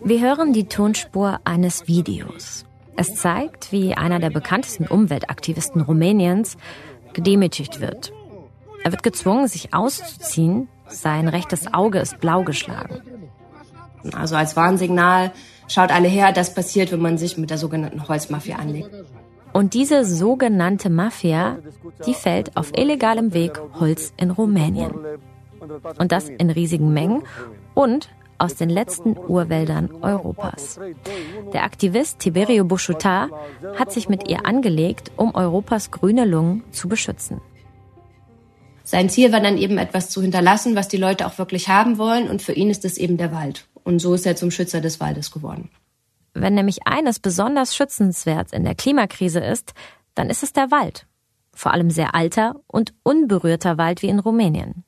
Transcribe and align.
Wir 0.00 0.20
hören 0.20 0.52
die 0.52 0.68
Tonspur 0.68 1.40
eines 1.44 1.86
Videos. 1.86 2.64
Es 2.96 3.14
zeigt, 3.14 3.70
wie 3.70 3.94
einer 3.94 4.18
der 4.18 4.30
bekanntesten 4.30 4.88
Umweltaktivisten 4.88 5.82
Rumäniens 5.82 6.56
gedemütigt 7.12 7.80
wird. 7.80 8.12
Er 8.82 8.90
wird 8.90 9.04
gezwungen, 9.04 9.46
sich 9.46 9.72
auszuziehen. 9.72 10.68
Sein 10.88 11.28
rechtes 11.28 11.72
Auge 11.72 12.00
ist 12.00 12.18
blau 12.18 12.42
geschlagen. 12.42 13.00
Also 14.14 14.34
als 14.34 14.56
Warnsignal 14.56 15.32
schaut 15.68 15.92
alle 15.92 16.08
her, 16.08 16.32
das 16.32 16.54
passiert, 16.54 16.90
wenn 16.90 17.00
man 17.00 17.18
sich 17.18 17.38
mit 17.38 17.50
der 17.50 17.58
sogenannten 17.58 18.08
Holzmafia 18.08 18.56
anlegt. 18.56 18.90
Und 19.56 19.72
diese 19.72 20.04
sogenannte 20.04 20.90
Mafia, 20.90 21.60
die 22.04 22.12
fällt 22.12 22.58
auf 22.58 22.76
illegalem 22.76 23.32
Weg 23.32 23.58
Holz 23.80 24.12
in 24.18 24.30
Rumänien. 24.30 24.92
Und 25.98 26.12
das 26.12 26.28
in 26.28 26.50
riesigen 26.50 26.92
Mengen 26.92 27.22
und 27.72 28.10
aus 28.36 28.56
den 28.56 28.68
letzten 28.68 29.16
Urwäldern 29.16 29.88
Europas. 30.02 30.78
Der 31.54 31.64
Aktivist 31.64 32.18
Tiberio 32.18 32.66
Bushutar 32.66 33.30
hat 33.78 33.92
sich 33.92 34.10
mit 34.10 34.28
ihr 34.28 34.44
angelegt, 34.44 35.10
um 35.16 35.34
Europas 35.34 35.90
grüne 35.90 36.26
Lungen 36.26 36.62
zu 36.70 36.86
beschützen. 36.86 37.40
Sein 38.84 39.08
Ziel 39.08 39.32
war 39.32 39.40
dann 39.40 39.56
eben 39.56 39.78
etwas 39.78 40.10
zu 40.10 40.20
hinterlassen, 40.20 40.76
was 40.76 40.88
die 40.88 40.98
Leute 40.98 41.26
auch 41.26 41.38
wirklich 41.38 41.70
haben 41.70 41.96
wollen. 41.96 42.28
Und 42.28 42.42
für 42.42 42.52
ihn 42.52 42.68
ist 42.68 42.84
es 42.84 42.98
eben 42.98 43.16
der 43.16 43.32
Wald. 43.32 43.66
Und 43.84 44.00
so 44.00 44.12
ist 44.12 44.26
er 44.26 44.36
zum 44.36 44.50
Schützer 44.50 44.82
des 44.82 45.00
Waldes 45.00 45.30
geworden. 45.30 45.70
Wenn 46.38 46.54
nämlich 46.54 46.86
eines 46.86 47.18
besonders 47.18 47.74
schützenswert 47.74 48.52
in 48.52 48.64
der 48.64 48.74
Klimakrise 48.74 49.40
ist, 49.40 49.72
dann 50.14 50.28
ist 50.28 50.42
es 50.42 50.52
der 50.52 50.70
Wald. 50.70 51.06
Vor 51.54 51.72
allem 51.72 51.90
sehr 51.90 52.14
alter 52.14 52.56
und 52.66 52.92
unberührter 53.02 53.78
Wald 53.78 54.02
wie 54.02 54.08
in 54.08 54.18
Rumänien. 54.18 54.84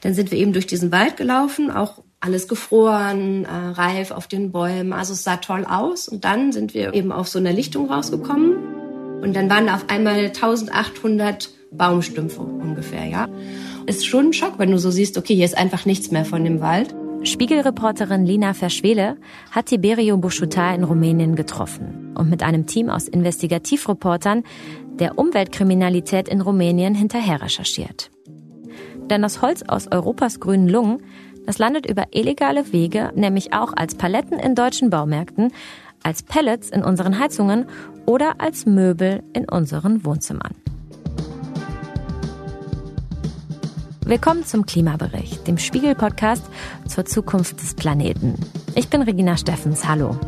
Dann 0.00 0.14
sind 0.14 0.32
wir 0.32 0.38
eben 0.38 0.52
durch 0.52 0.66
diesen 0.66 0.90
Wald 0.90 1.16
gelaufen, 1.16 1.70
auch 1.70 2.02
alles 2.20 2.48
gefroren, 2.48 3.44
äh, 3.44 3.48
reif 3.48 4.10
auf 4.10 4.26
den 4.26 4.50
Bäumen. 4.50 4.92
Also 4.92 5.12
es 5.12 5.22
sah 5.22 5.36
toll 5.36 5.64
aus. 5.64 6.08
Und 6.08 6.24
dann 6.24 6.50
sind 6.50 6.74
wir 6.74 6.92
eben 6.94 7.12
auf 7.12 7.28
so 7.28 7.38
einer 7.38 7.52
Lichtung 7.52 7.90
rausgekommen. 7.90 8.56
Und 9.22 9.36
dann 9.36 9.48
waren 9.48 9.66
da 9.66 9.76
auf 9.76 9.88
einmal 9.88 10.26
1800 10.26 11.50
Baumstümpfe 11.70 12.40
ungefähr, 12.40 13.04
ja. 13.04 13.28
Ist 13.86 14.06
schon 14.06 14.26
ein 14.26 14.32
Schock, 14.32 14.58
wenn 14.58 14.70
du 14.70 14.78
so 14.78 14.90
siehst, 14.90 15.16
okay, 15.16 15.34
hier 15.34 15.44
ist 15.44 15.56
einfach 15.56 15.86
nichts 15.86 16.10
mehr 16.10 16.24
von 16.24 16.44
dem 16.44 16.60
Wald. 16.60 16.94
Spiegelreporterin 17.22 18.24
Lina 18.24 18.54
Verschwele 18.54 19.16
hat 19.50 19.66
Tiberio 19.66 20.16
Bushutar 20.16 20.74
in 20.74 20.84
Rumänien 20.84 21.36
getroffen 21.36 22.14
und 22.16 22.30
mit 22.30 22.42
einem 22.42 22.66
Team 22.66 22.88
aus 22.90 23.08
Investigativreportern 23.08 24.44
der 24.98 25.18
Umweltkriminalität 25.18 26.28
in 26.28 26.40
Rumänien 26.40 26.94
hinterher 26.94 27.42
recherchiert. 27.42 28.10
Denn 29.10 29.22
das 29.22 29.42
Holz 29.42 29.62
aus 29.66 29.90
Europas 29.90 30.40
grünen 30.40 30.68
Lungen 30.68 31.02
das 31.48 31.56
landet 31.56 31.88
über 31.88 32.08
illegale 32.10 32.74
Wege, 32.74 33.10
nämlich 33.14 33.54
auch 33.54 33.72
als 33.74 33.94
Paletten 33.94 34.38
in 34.38 34.54
deutschen 34.54 34.90
Baumärkten, 34.90 35.50
als 36.02 36.22
Pellets 36.22 36.68
in 36.68 36.84
unseren 36.84 37.18
Heizungen 37.18 37.64
oder 38.04 38.34
als 38.36 38.66
Möbel 38.66 39.22
in 39.32 39.48
unseren 39.48 40.04
Wohnzimmern. 40.04 40.54
Willkommen 44.08 44.42
zum 44.42 44.64
Klimabericht, 44.64 45.46
dem 45.46 45.58
Spiegel-Podcast 45.58 46.42
zur 46.86 47.04
Zukunft 47.04 47.60
des 47.60 47.74
Planeten. 47.74 48.36
Ich 48.74 48.88
bin 48.88 49.02
Regina 49.02 49.36
Steffens. 49.36 49.86
Hallo. 49.86 50.18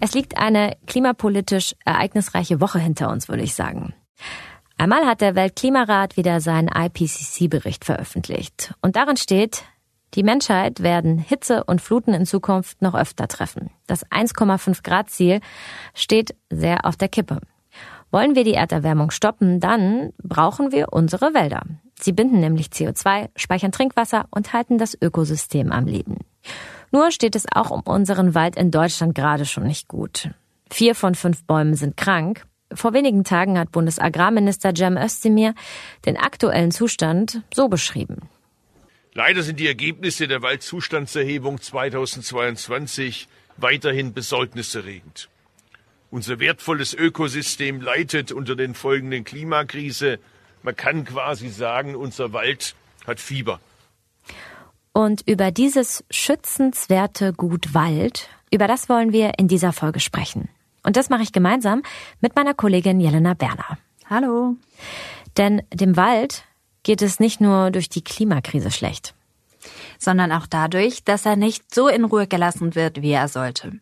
Es 0.00 0.14
liegt 0.14 0.38
eine 0.38 0.78
klimapolitisch 0.86 1.74
ereignisreiche 1.84 2.62
Woche 2.62 2.78
hinter 2.78 3.10
uns, 3.10 3.28
würde 3.28 3.42
ich 3.42 3.54
sagen. 3.54 3.92
Einmal 4.78 5.04
hat 5.04 5.20
der 5.20 5.34
Weltklimarat 5.34 6.16
wieder 6.16 6.40
seinen 6.40 6.68
IPCC-Bericht 6.68 7.84
veröffentlicht. 7.84 8.72
Und 8.80 8.96
darin 8.96 9.18
steht, 9.18 9.64
die 10.14 10.22
Menschheit 10.22 10.82
werden 10.82 11.18
Hitze 11.18 11.62
und 11.64 11.82
Fluten 11.82 12.14
in 12.14 12.24
Zukunft 12.24 12.80
noch 12.80 12.94
öfter 12.94 13.28
treffen. 13.28 13.68
Das 13.86 14.06
1,5 14.06 14.82
Grad 14.82 15.10
Ziel 15.10 15.42
steht 15.92 16.34
sehr 16.48 16.86
auf 16.86 16.96
der 16.96 17.08
Kippe. 17.08 17.42
Wollen 18.10 18.34
wir 18.34 18.44
die 18.44 18.54
Erderwärmung 18.54 19.10
stoppen, 19.10 19.60
dann 19.60 20.12
brauchen 20.22 20.72
wir 20.72 20.92
unsere 20.92 21.34
Wälder. 21.34 21.62
Sie 22.00 22.12
binden 22.12 22.40
nämlich 22.40 22.68
CO2, 22.68 23.28
speichern 23.36 23.72
Trinkwasser 23.72 24.26
und 24.30 24.52
halten 24.52 24.78
das 24.78 24.96
Ökosystem 25.00 25.72
am 25.72 25.86
Leben. 25.86 26.18
Nur 26.90 27.10
steht 27.10 27.36
es 27.36 27.46
auch 27.52 27.70
um 27.70 27.82
unseren 27.82 28.34
Wald 28.34 28.56
in 28.56 28.70
Deutschland 28.70 29.14
gerade 29.14 29.44
schon 29.44 29.64
nicht 29.64 29.88
gut. 29.88 30.30
Vier 30.70 30.94
von 30.94 31.14
fünf 31.14 31.44
Bäumen 31.44 31.74
sind 31.74 31.96
krank 31.96 32.44
vor 32.74 32.92
wenigen 32.92 33.24
Tagen 33.24 33.58
hat 33.58 33.72
Bundesagrarminister 33.72 34.74
Cem 34.74 34.96
Özdemir 34.96 35.54
den 36.04 36.16
aktuellen 36.16 36.70
Zustand 36.70 37.42
so 37.52 37.68
beschrieben. 37.68 38.28
Leider 39.14 39.42
sind 39.42 39.58
die 39.58 39.66
Ergebnisse 39.66 40.28
der 40.28 40.42
Waldzustandserhebung 40.42 41.60
2022 41.60 43.26
weiterhin 43.56 44.12
besorgniserregend. 44.12 45.28
Unser 46.10 46.40
wertvolles 46.40 46.94
Ökosystem 46.94 47.82
leidet 47.82 48.32
unter 48.32 48.56
den 48.56 48.74
Folgen 48.74 49.10
der 49.10 49.22
Klimakrise. 49.22 50.18
Man 50.62 50.74
kann 50.74 51.04
quasi 51.04 51.50
sagen, 51.50 51.94
unser 51.94 52.32
Wald 52.32 52.74
hat 53.06 53.20
Fieber. 53.20 53.60
Und 54.92 55.22
über 55.28 55.50
dieses 55.50 56.04
schützenswerte 56.10 57.32
Gut 57.32 57.74
Wald, 57.74 58.28
über 58.50 58.66
das 58.66 58.88
wollen 58.88 59.12
wir 59.12 59.38
in 59.38 59.48
dieser 59.48 59.72
Folge 59.72 60.00
sprechen. 60.00 60.48
Und 60.82 60.96
das 60.96 61.10
mache 61.10 61.22
ich 61.22 61.32
gemeinsam 61.32 61.82
mit 62.20 62.34
meiner 62.34 62.54
Kollegin 62.54 63.00
Jelena 63.00 63.34
Berner. 63.34 63.78
Hallo. 64.08 64.56
Denn 65.36 65.62
dem 65.72 65.96
Wald 65.96 66.44
geht 66.82 67.02
es 67.02 67.20
nicht 67.20 67.40
nur 67.40 67.70
durch 67.70 67.90
die 67.90 68.02
Klimakrise 68.02 68.70
schlecht. 68.70 69.14
Sondern 69.98 70.32
auch 70.32 70.46
dadurch, 70.46 71.04
dass 71.04 71.26
er 71.26 71.36
nicht 71.36 71.74
so 71.74 71.88
in 71.88 72.04
Ruhe 72.04 72.26
gelassen 72.26 72.74
wird, 72.74 73.02
wie 73.02 73.12
er 73.12 73.28
sollte. 73.28 73.78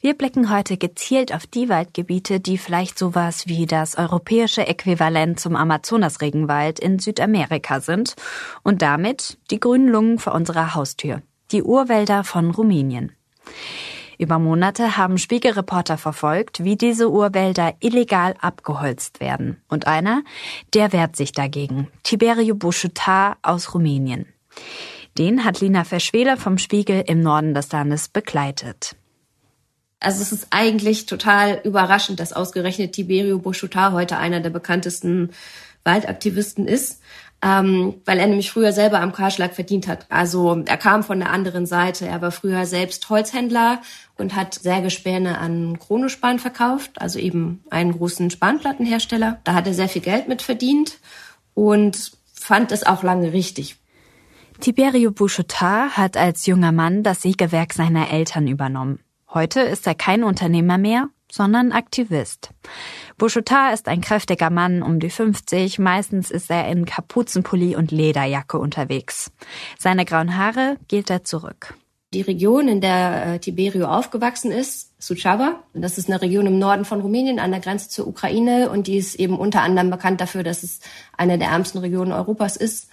Wir 0.00 0.14
blicken 0.14 0.50
heute 0.50 0.76
gezielt 0.76 1.34
auf 1.34 1.46
die 1.46 1.68
Waldgebiete, 1.68 2.40
die 2.40 2.58
vielleicht 2.58 2.98
sowas 2.98 3.46
wie 3.46 3.66
das 3.66 3.96
europäische 3.96 4.66
Äquivalent 4.66 5.40
zum 5.40 5.56
Amazonasregenwald 5.56 6.78
in 6.78 6.98
Südamerika 6.98 7.80
sind 7.80 8.14
und 8.62 8.82
damit 8.82 9.38
die 9.50 9.60
grünen 9.60 9.88
Lungen 9.88 10.18
vor 10.18 10.34
unserer 10.34 10.74
Haustür, 10.74 11.22
die 11.52 11.62
Urwälder 11.62 12.24
von 12.24 12.50
Rumänien. 12.50 13.12
Über 14.18 14.38
Monate 14.38 14.96
haben 14.96 15.18
Spiegelreporter 15.18 15.98
verfolgt, 15.98 16.64
wie 16.64 16.76
diese 16.76 17.10
Urwälder 17.10 17.74
illegal 17.80 18.34
abgeholzt 18.40 19.20
werden. 19.20 19.60
Und 19.68 19.86
einer, 19.86 20.22
der 20.72 20.92
wehrt 20.92 21.16
sich 21.16 21.32
dagegen. 21.32 21.88
Tiberio 22.02 22.54
Buschutar 22.54 23.36
aus 23.42 23.74
Rumänien. 23.74 24.26
Den 25.18 25.44
hat 25.44 25.60
Lina 25.60 25.84
Verschwele 25.84 26.36
vom 26.36 26.58
Spiegel 26.58 27.04
im 27.06 27.20
Norden 27.20 27.54
des 27.54 27.72
Landes 27.72 28.08
begleitet. 28.08 28.96
Also 30.00 30.22
es 30.22 30.32
ist 30.32 30.48
eigentlich 30.50 31.06
total 31.06 31.60
überraschend, 31.64 32.20
dass 32.20 32.32
ausgerechnet 32.32 32.92
Tiberio 32.92 33.38
Buschutar 33.38 33.92
heute 33.92 34.18
einer 34.18 34.40
der 34.40 34.50
bekanntesten 34.50 35.30
Waldaktivisten 35.84 36.66
ist 36.66 37.00
ähm, 37.42 38.00
weil 38.04 38.18
er 38.18 38.26
nämlich 38.26 38.50
früher 38.50 38.72
selber 38.72 39.00
am 39.00 39.12
Kahlschlag 39.12 39.54
verdient 39.54 39.88
hat. 39.88 40.06
Also 40.08 40.62
er 40.66 40.76
kam 40.76 41.02
von 41.02 41.18
der 41.18 41.30
anderen 41.30 41.66
Seite. 41.66 42.06
Er 42.06 42.22
war 42.22 42.32
früher 42.32 42.64
selbst 42.66 43.08
Holzhändler 43.10 43.82
und 44.16 44.34
hat 44.34 44.54
Sägespäne 44.54 45.38
an 45.38 45.78
Kronospan 45.78 46.38
verkauft, 46.38 46.92
also 47.00 47.18
eben 47.18 47.62
einen 47.70 47.92
großen 47.92 48.30
Spanplattenhersteller. 48.30 49.40
Da 49.44 49.54
hat 49.54 49.66
er 49.66 49.74
sehr 49.74 49.88
viel 49.88 50.02
Geld 50.02 50.28
mit 50.28 50.42
verdient 50.42 50.98
und 51.54 52.12
fand 52.32 52.72
es 52.72 52.86
auch 52.86 53.02
lange 53.02 53.32
richtig. 53.32 53.76
Tiberio 54.60 55.10
Bouchotar 55.10 55.90
hat 55.90 56.16
als 56.16 56.46
junger 56.46 56.72
Mann 56.72 57.02
das 57.02 57.20
Sägewerk 57.20 57.74
seiner 57.74 58.10
Eltern 58.10 58.48
übernommen. 58.48 59.00
Heute 59.36 59.60
ist 59.60 59.86
er 59.86 59.94
kein 59.94 60.24
Unternehmer 60.24 60.78
mehr, 60.78 61.10
sondern 61.30 61.70
Aktivist. 61.70 62.54
Bouchotar 63.18 63.74
ist 63.74 63.86
ein 63.86 64.00
kräftiger 64.00 64.48
Mann 64.48 64.82
um 64.82 64.98
die 64.98 65.10
50, 65.10 65.78
meistens 65.78 66.30
ist 66.30 66.50
er 66.50 66.66
in 66.68 66.86
Kapuzenpulli 66.86 67.76
und 67.76 67.90
Lederjacke 67.90 68.58
unterwegs. 68.58 69.30
Seine 69.78 70.06
grauen 70.06 70.38
Haare 70.38 70.78
gilt 70.88 71.10
er 71.10 71.24
zurück. 71.24 71.74
Die 72.14 72.22
Region, 72.22 72.66
in 72.66 72.80
der 72.80 73.34
äh, 73.34 73.38
Tiberio 73.38 73.88
aufgewachsen 73.88 74.52
ist, 74.52 74.94
Suceava, 74.98 75.60
das 75.74 75.98
ist 75.98 76.08
eine 76.08 76.22
Region 76.22 76.46
im 76.46 76.58
Norden 76.58 76.86
von 76.86 77.02
Rumänien 77.02 77.38
an 77.38 77.50
der 77.50 77.60
Grenze 77.60 77.90
zur 77.90 78.06
Ukraine 78.06 78.70
und 78.70 78.86
die 78.86 78.96
ist 78.96 79.16
eben 79.16 79.38
unter 79.38 79.60
anderem 79.60 79.90
bekannt 79.90 80.22
dafür, 80.22 80.44
dass 80.44 80.62
es 80.62 80.80
eine 81.14 81.36
der 81.36 81.48
ärmsten 81.48 81.80
Regionen 81.80 82.12
Europas 82.12 82.56
ist. 82.56 82.88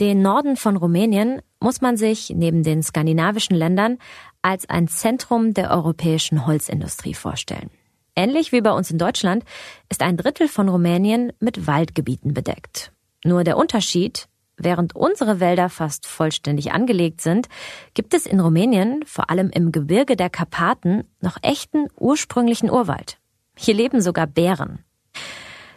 Den 0.00 0.22
Norden 0.22 0.56
von 0.56 0.76
Rumänien 0.76 1.42
muss 1.60 1.82
man 1.82 1.98
sich 1.98 2.30
neben 2.34 2.62
den 2.62 2.82
skandinavischen 2.82 3.54
Ländern 3.54 3.98
als 4.42 4.68
ein 4.68 4.88
Zentrum 4.88 5.54
der 5.54 5.70
europäischen 5.70 6.46
Holzindustrie 6.46 7.14
vorstellen. 7.14 7.70
Ähnlich 8.14 8.52
wie 8.52 8.60
bei 8.60 8.72
uns 8.72 8.90
in 8.90 8.98
Deutschland 8.98 9.44
ist 9.88 10.02
ein 10.02 10.16
Drittel 10.16 10.48
von 10.48 10.68
Rumänien 10.68 11.32
mit 11.40 11.66
Waldgebieten 11.66 12.34
bedeckt. 12.34 12.92
Nur 13.24 13.44
der 13.44 13.56
Unterschied, 13.56 14.28
während 14.56 14.94
unsere 14.94 15.40
Wälder 15.40 15.70
fast 15.70 16.06
vollständig 16.06 16.72
angelegt 16.72 17.20
sind, 17.20 17.48
gibt 17.94 18.12
es 18.12 18.26
in 18.26 18.40
Rumänien, 18.40 19.02
vor 19.06 19.30
allem 19.30 19.50
im 19.50 19.72
Gebirge 19.72 20.16
der 20.16 20.28
Karpaten, 20.28 21.04
noch 21.20 21.38
echten 21.40 21.86
ursprünglichen 21.98 22.70
Urwald. 22.70 23.18
Hier 23.56 23.74
leben 23.74 24.00
sogar 24.00 24.26
Bären. 24.26 24.84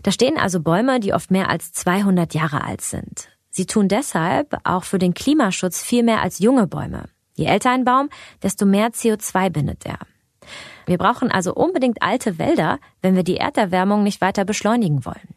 Da 0.03 0.11
stehen 0.11 0.37
also 0.37 0.59
Bäume, 0.59 0.99
die 0.99 1.13
oft 1.13 1.31
mehr 1.31 1.49
als 1.49 1.71
200 1.71 2.33
Jahre 2.33 2.63
alt 2.63 2.81
sind. 2.81 3.29
Sie 3.49 3.65
tun 3.65 3.87
deshalb 3.87 4.57
auch 4.63 4.83
für 4.83 4.99
den 4.99 5.13
Klimaschutz 5.13 5.81
viel 5.81 6.03
mehr 6.03 6.21
als 6.21 6.39
junge 6.39 6.67
Bäume. 6.67 7.05
Je 7.35 7.45
älter 7.45 7.71
ein 7.71 7.85
Baum, 7.85 8.09
desto 8.41 8.65
mehr 8.65 8.89
CO2 8.89 9.49
bindet 9.49 9.85
er. 9.85 9.99
Wir 10.85 10.97
brauchen 10.97 11.31
also 11.31 11.53
unbedingt 11.53 12.01
alte 12.01 12.37
Wälder, 12.39 12.79
wenn 13.01 13.15
wir 13.15 13.23
die 13.23 13.37
Erderwärmung 13.37 14.03
nicht 14.03 14.21
weiter 14.21 14.45
beschleunigen 14.45 15.05
wollen. 15.05 15.35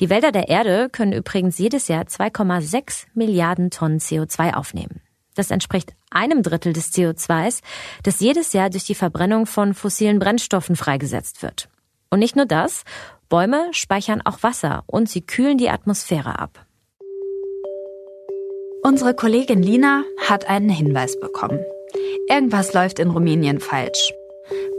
Die 0.00 0.10
Wälder 0.10 0.32
der 0.32 0.48
Erde 0.48 0.88
können 0.90 1.12
übrigens 1.12 1.58
jedes 1.58 1.88
Jahr 1.88 2.04
2,6 2.04 3.06
Milliarden 3.14 3.70
Tonnen 3.70 3.98
CO2 3.98 4.54
aufnehmen. 4.54 5.00
Das 5.34 5.50
entspricht 5.50 5.94
einem 6.10 6.42
Drittel 6.42 6.72
des 6.72 6.92
CO2s, 6.92 7.62
das 8.02 8.20
jedes 8.20 8.52
Jahr 8.52 8.68
durch 8.70 8.84
die 8.84 8.94
Verbrennung 8.94 9.46
von 9.46 9.74
fossilen 9.74 10.18
Brennstoffen 10.18 10.76
freigesetzt 10.76 11.42
wird. 11.42 11.68
Und 12.10 12.18
nicht 12.18 12.36
nur 12.36 12.46
das, 12.46 12.84
Bäume 13.28 13.68
speichern 13.72 14.20
auch 14.22 14.42
Wasser 14.42 14.82
und 14.86 15.08
sie 15.08 15.22
kühlen 15.22 15.56
die 15.56 15.70
Atmosphäre 15.70 16.38
ab. 16.38 16.66
Unsere 18.84 19.14
Kollegin 19.14 19.62
Lina 19.62 20.02
hat 20.16 20.48
einen 20.48 20.68
Hinweis 20.68 21.20
bekommen. 21.20 21.60
Irgendwas 22.28 22.72
läuft 22.72 22.98
in 22.98 23.10
Rumänien 23.10 23.60
falsch. 23.60 24.12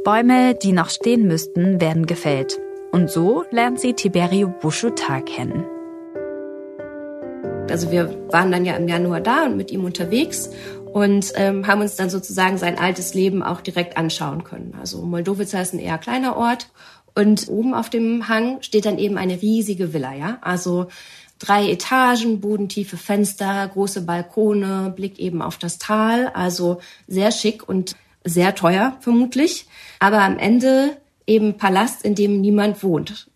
Bäume, 0.04 0.56
die 0.56 0.74
noch 0.74 0.90
stehen 0.90 1.26
müssten, 1.26 1.80
werden 1.80 2.06
gefällt. 2.06 2.60
Und 2.92 3.10
so 3.10 3.46
lernt 3.50 3.80
sie 3.80 3.94
Tiberio 3.94 4.54
Buschutar 4.62 5.22
kennen. 5.22 5.64
Also 7.70 7.92
wir 7.92 8.14
waren 8.30 8.52
dann 8.52 8.66
ja 8.66 8.76
im 8.76 8.90
Januar 8.90 9.22
da 9.22 9.46
und 9.46 9.56
mit 9.56 9.72
ihm 9.72 9.86
unterwegs 9.86 10.50
und 10.92 11.32
ähm, 11.36 11.66
haben 11.66 11.80
uns 11.80 11.96
dann 11.96 12.10
sozusagen 12.10 12.58
sein 12.58 12.78
altes 12.78 13.14
Leben 13.14 13.42
auch 13.42 13.62
direkt 13.62 13.96
anschauen 13.96 14.44
können. 14.44 14.76
Also 14.78 15.02
Moldowica 15.02 15.62
ist 15.62 15.74
ein 15.74 15.80
eher 15.80 15.98
kleiner 15.98 16.36
Ort 16.36 16.68
und 17.16 17.48
oben 17.48 17.74
auf 17.74 17.90
dem 17.90 18.28
Hang 18.28 18.62
steht 18.62 18.86
dann 18.86 18.98
eben 18.98 19.18
eine 19.18 19.42
riesige 19.42 19.94
Villa, 19.94 20.14
ja. 20.14 20.40
Also 20.42 20.88
drei 21.44 21.70
Etagen, 21.70 22.40
bodentiefe 22.40 22.98
Fenster, 22.98 23.68
große 23.68 24.02
Balkone, 24.02 24.94
Blick 24.96 25.20
eben 25.20 25.42
auf 25.42 25.58
das 25.58 25.78
Tal. 25.78 26.28
Also 26.34 26.80
sehr 27.08 27.32
schick 27.32 27.68
und 27.68 27.96
sehr 28.24 28.56
teuer 28.56 28.98
vermutlich. 29.02 29.68
Aber 30.00 30.22
am 30.22 30.38
Ende 30.38 30.98
eben 31.28 31.58
Palast, 31.58 32.04
in 32.04 32.16
dem 32.16 32.42
niemand 32.42 32.84
wohnt. 32.84 33.28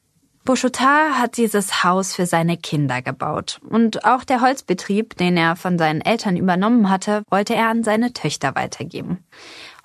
Bouchotar 0.45 1.19
hat 1.19 1.36
dieses 1.36 1.83
Haus 1.83 2.15
für 2.15 2.25
seine 2.25 2.56
Kinder 2.56 3.01
gebaut. 3.01 3.59
Und 3.69 4.06
auch 4.06 4.24
der 4.24 4.39
Holzbetrieb, 4.39 5.18
den 5.18 5.36
er 5.36 5.57
von 5.57 5.77
seinen 5.77 6.00
Eltern 6.00 6.38
übernommen 6.38 6.89
hatte, 6.89 7.24
wollte 7.30 7.54
er 7.54 7.68
an 7.68 7.83
seine 7.83 8.13
Töchter 8.13 8.56
weitergeben. 8.56 9.25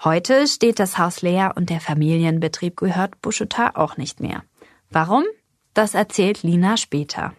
Heute 0.04 0.46
steht 0.46 0.78
das 0.78 0.98
Haus 0.98 1.20
leer 1.20 1.54
und 1.56 1.68
der 1.68 1.80
Familienbetrieb 1.80 2.76
gehört 2.76 3.20
Bouchotar 3.22 3.76
auch 3.76 3.96
nicht 3.96 4.20
mehr. 4.20 4.44
Warum? 4.88 5.24
Das 5.74 5.94
erzählt 5.94 6.44
Lina 6.44 6.76
später. 6.76 7.32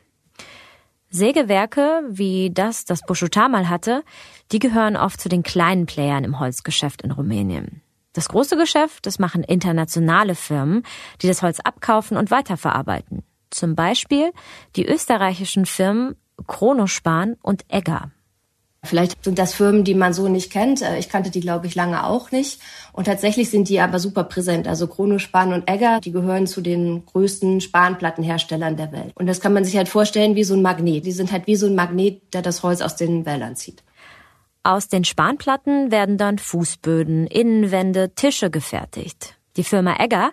Sägewerke, 1.13 2.01
wie 2.09 2.49
das 2.51 2.85
das 2.85 3.01
Bouchotar 3.03 3.47
mal 3.47 3.69
hatte, 3.69 4.03
die 4.51 4.57
gehören 4.57 4.97
oft 4.97 5.21
zu 5.21 5.29
den 5.29 5.43
kleinen 5.43 5.85
Playern 5.85 6.23
im 6.23 6.39
Holzgeschäft 6.39 7.03
in 7.03 7.11
Rumänien. 7.11 7.83
Das 8.13 8.29
große 8.29 8.57
Geschäft, 8.57 9.05
das 9.05 9.19
machen 9.19 9.43
internationale 9.43 10.33
Firmen, 10.33 10.81
die 11.21 11.27
das 11.27 11.43
Holz 11.43 11.59
abkaufen 11.59 12.17
und 12.17 12.31
weiterverarbeiten. 12.31 13.23
Zum 13.51 13.75
Beispiel 13.75 14.31
die 14.75 14.87
österreichischen 14.87 15.67
Firmen 15.67 16.15
Kronospan 16.47 17.35
und 17.43 17.63
Egger. 17.67 18.09
Vielleicht 18.85 19.23
sind 19.23 19.39
das 19.39 19.53
Firmen, 19.53 19.85
die 19.85 19.95
man 19.95 20.13
so 20.13 20.27
nicht 20.27 20.51
kennt. 20.51 20.81
Äh, 20.81 20.99
ich 20.99 21.07
kannte 21.07 21.31
die, 21.31 21.39
glaube 21.39 21.67
ich, 21.67 21.75
lange 21.75 22.05
auch 22.05 22.31
nicht. 22.31 22.59
Und 22.91 23.05
tatsächlich 23.05 23.49
sind 23.49 23.69
die 23.69 23.79
aber 23.79 23.97
super 23.97 24.25
präsent. 24.25 24.67
Also 24.67 24.87
Kronospan 24.87 25.53
und 25.53 25.69
Egger, 25.69 26.01
die 26.01 26.11
gehören 26.11 26.47
zu 26.47 26.61
den 26.61 27.05
größten 27.05 27.61
Spanplattenherstellern 27.61 28.75
der 28.75 28.91
Welt. 28.91 29.13
Und 29.15 29.27
das 29.27 29.39
kann 29.39 29.53
man 29.53 29.63
sich 29.63 29.77
halt 29.77 29.87
vorstellen 29.87 30.35
wie 30.35 30.43
so 30.43 30.53
ein 30.53 30.61
Magnet. 30.61 31.05
Die 31.05 31.13
sind 31.13 31.31
halt 31.31 31.47
wie 31.47 31.55
so 31.55 31.67
ein 31.67 31.75
Magnet, 31.75 32.21
der 32.33 32.41
das 32.41 32.61
Holz 32.61 32.81
aus 32.81 32.97
den 32.97 33.25
Wäldern 33.25 33.55
zieht. 33.55 33.83
Aus 34.63 34.89
den 34.89 35.05
Spanplatten 35.05 35.91
werden 35.91 36.17
dann 36.17 36.37
Fußböden, 36.37 37.27
Innenwände, 37.27 38.13
Tische 38.15 38.49
gefertigt. 38.49 39.35
Die 39.55 39.63
Firma 39.63 39.95
Egger 39.99 40.31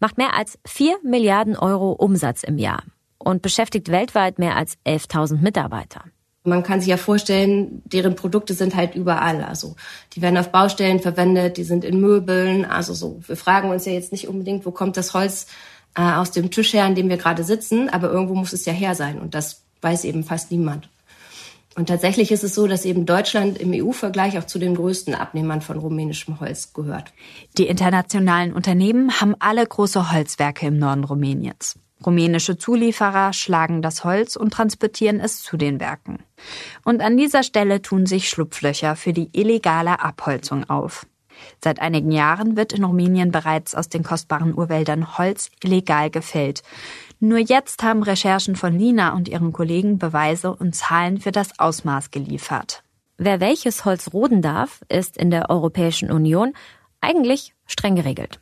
macht 0.00 0.16
mehr 0.16 0.34
als 0.34 0.58
4 0.66 0.98
Milliarden 1.02 1.56
Euro 1.56 1.92
Umsatz 1.92 2.44
im 2.44 2.56
Jahr 2.56 2.82
und 3.18 3.42
beschäftigt 3.42 3.90
weltweit 3.90 4.38
mehr 4.38 4.56
als 4.56 4.76
11.000 4.86 5.40
Mitarbeiter. 5.40 6.04
Man 6.42 6.62
kann 6.62 6.80
sich 6.80 6.88
ja 6.88 6.96
vorstellen, 6.96 7.82
deren 7.84 8.16
Produkte 8.16 8.54
sind 8.54 8.74
halt 8.74 8.94
überall. 8.94 9.44
Also 9.44 9.76
die 10.14 10.22
werden 10.22 10.38
auf 10.38 10.50
Baustellen 10.50 11.00
verwendet, 11.00 11.58
die 11.58 11.64
sind 11.64 11.84
in 11.84 12.00
Möbeln. 12.00 12.64
Also 12.64 12.94
so, 12.94 13.20
wir 13.26 13.36
fragen 13.36 13.70
uns 13.70 13.84
ja 13.84 13.92
jetzt 13.92 14.12
nicht 14.12 14.26
unbedingt, 14.26 14.64
wo 14.64 14.70
kommt 14.70 14.96
das 14.96 15.12
Holz 15.12 15.46
äh, 15.94 16.02
aus 16.02 16.30
dem 16.30 16.50
Tisch 16.50 16.72
her, 16.72 16.84
an 16.84 16.94
dem 16.94 17.08
wir 17.08 17.18
gerade 17.18 17.44
sitzen, 17.44 17.88
aber 17.90 18.10
irgendwo 18.10 18.34
muss 18.34 18.52
es 18.52 18.64
ja 18.64 18.72
her 18.72 18.94
sein 18.94 19.18
und 19.18 19.34
das 19.34 19.62
weiß 19.82 20.04
eben 20.04 20.24
fast 20.24 20.50
niemand. 20.50 20.88
Und 21.76 21.86
tatsächlich 21.86 22.32
ist 22.32 22.42
es 22.42 22.54
so, 22.54 22.66
dass 22.66 22.84
eben 22.84 23.06
Deutschland 23.06 23.58
im 23.58 23.72
EU-Vergleich 23.72 24.38
auch 24.38 24.44
zu 24.44 24.58
den 24.58 24.74
größten 24.74 25.14
Abnehmern 25.14 25.60
von 25.60 25.78
rumänischem 25.78 26.40
Holz 26.40 26.72
gehört. 26.72 27.12
Die 27.58 27.66
internationalen 27.66 28.52
Unternehmen 28.52 29.20
haben 29.20 29.36
alle 29.38 29.64
große 29.64 30.12
Holzwerke 30.12 30.66
im 30.66 30.78
Norden 30.78 31.04
Rumäniens. 31.04 31.78
Rumänische 32.04 32.56
Zulieferer 32.56 33.32
schlagen 33.32 33.82
das 33.82 34.04
Holz 34.04 34.36
und 34.36 34.52
transportieren 34.52 35.20
es 35.20 35.42
zu 35.42 35.56
den 35.56 35.80
Werken. 35.80 36.20
Und 36.84 37.02
an 37.02 37.16
dieser 37.16 37.42
Stelle 37.42 37.82
tun 37.82 38.06
sich 38.06 38.28
Schlupflöcher 38.28 38.96
für 38.96 39.12
die 39.12 39.28
illegale 39.32 40.00
Abholzung 40.00 40.68
auf. 40.70 41.06
Seit 41.62 41.80
einigen 41.80 42.10
Jahren 42.10 42.56
wird 42.56 42.72
in 42.72 42.84
Rumänien 42.84 43.30
bereits 43.30 43.74
aus 43.74 43.88
den 43.88 44.02
kostbaren 44.02 44.54
Urwäldern 44.54 45.18
Holz 45.18 45.50
illegal 45.62 46.10
gefällt. 46.10 46.62
Nur 47.18 47.38
jetzt 47.38 47.82
haben 47.82 48.02
Recherchen 48.02 48.56
von 48.56 48.78
Lina 48.78 49.14
und 49.14 49.28
ihren 49.28 49.52
Kollegen 49.52 49.98
Beweise 49.98 50.54
und 50.54 50.74
Zahlen 50.74 51.20
für 51.20 51.32
das 51.32 51.58
Ausmaß 51.58 52.10
geliefert. 52.10 52.82
Wer 53.18 53.40
welches 53.40 53.84
Holz 53.84 54.12
roden 54.14 54.40
darf, 54.40 54.80
ist 54.88 55.18
in 55.18 55.30
der 55.30 55.50
Europäischen 55.50 56.10
Union 56.10 56.54
eigentlich 57.02 57.54
streng 57.66 57.94
geregelt. 57.94 58.40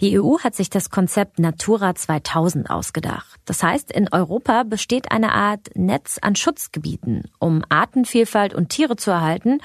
Die 0.00 0.18
EU 0.18 0.38
hat 0.38 0.54
sich 0.54 0.70
das 0.70 0.90
Konzept 0.90 1.38
Natura 1.38 1.94
2000 1.94 2.70
ausgedacht. 2.70 3.40
Das 3.44 3.62
heißt, 3.62 3.92
in 3.92 4.08
Europa 4.10 4.62
besteht 4.62 5.12
eine 5.12 5.32
Art 5.32 5.68
Netz 5.74 6.18
an 6.20 6.36
Schutzgebieten, 6.36 7.30
um 7.38 7.64
Artenvielfalt 7.68 8.54
und 8.54 8.70
Tiere 8.70 8.96
zu 8.96 9.10
erhalten 9.10 9.60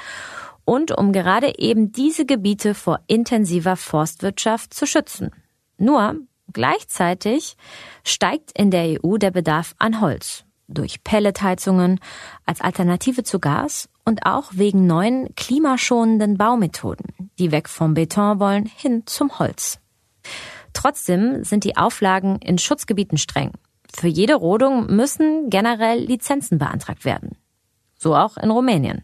und 0.65 0.91
um 0.91 1.13
gerade 1.13 1.57
eben 1.57 1.91
diese 1.91 2.25
Gebiete 2.25 2.73
vor 2.73 2.99
intensiver 3.07 3.75
Forstwirtschaft 3.77 4.73
zu 4.73 4.85
schützen. 4.85 5.31
Nur 5.77 6.19
Gleichzeitig 6.55 7.57
steigt 8.05 8.57
in 8.57 8.71
der 8.71 9.03
EU 9.03 9.17
der 9.17 9.31
Bedarf 9.31 9.75
an 9.77 9.99
Holz 9.99 10.45
durch 10.67 11.03
Pelletheizungen 11.03 11.99
als 12.45 12.61
Alternative 12.61 13.23
zu 13.23 13.39
Gas 13.39 13.89
und 14.05 14.25
auch 14.25 14.51
wegen 14.53 14.87
neuen 14.87 15.35
klimaschonenden 15.35 16.37
Baumethoden, 16.37 17.29
die 17.37 17.51
weg 17.51 17.67
vom 17.67 17.93
Beton 17.93 18.39
wollen 18.39 18.65
hin 18.65 19.03
zum 19.05 19.37
Holz. 19.37 19.79
Trotzdem 20.73 21.43
sind 21.43 21.63
die 21.63 21.77
Auflagen 21.77 22.37
in 22.37 22.57
Schutzgebieten 22.57 23.17
streng. 23.17 23.51
Für 23.93 24.07
jede 24.07 24.35
Rodung 24.35 24.93
müssen 24.93 25.49
generell 25.49 25.99
Lizenzen 25.99 26.57
beantragt 26.57 27.05
werden. 27.05 27.37
So 27.97 28.15
auch 28.15 28.37
in 28.37 28.51
Rumänien. 28.51 29.03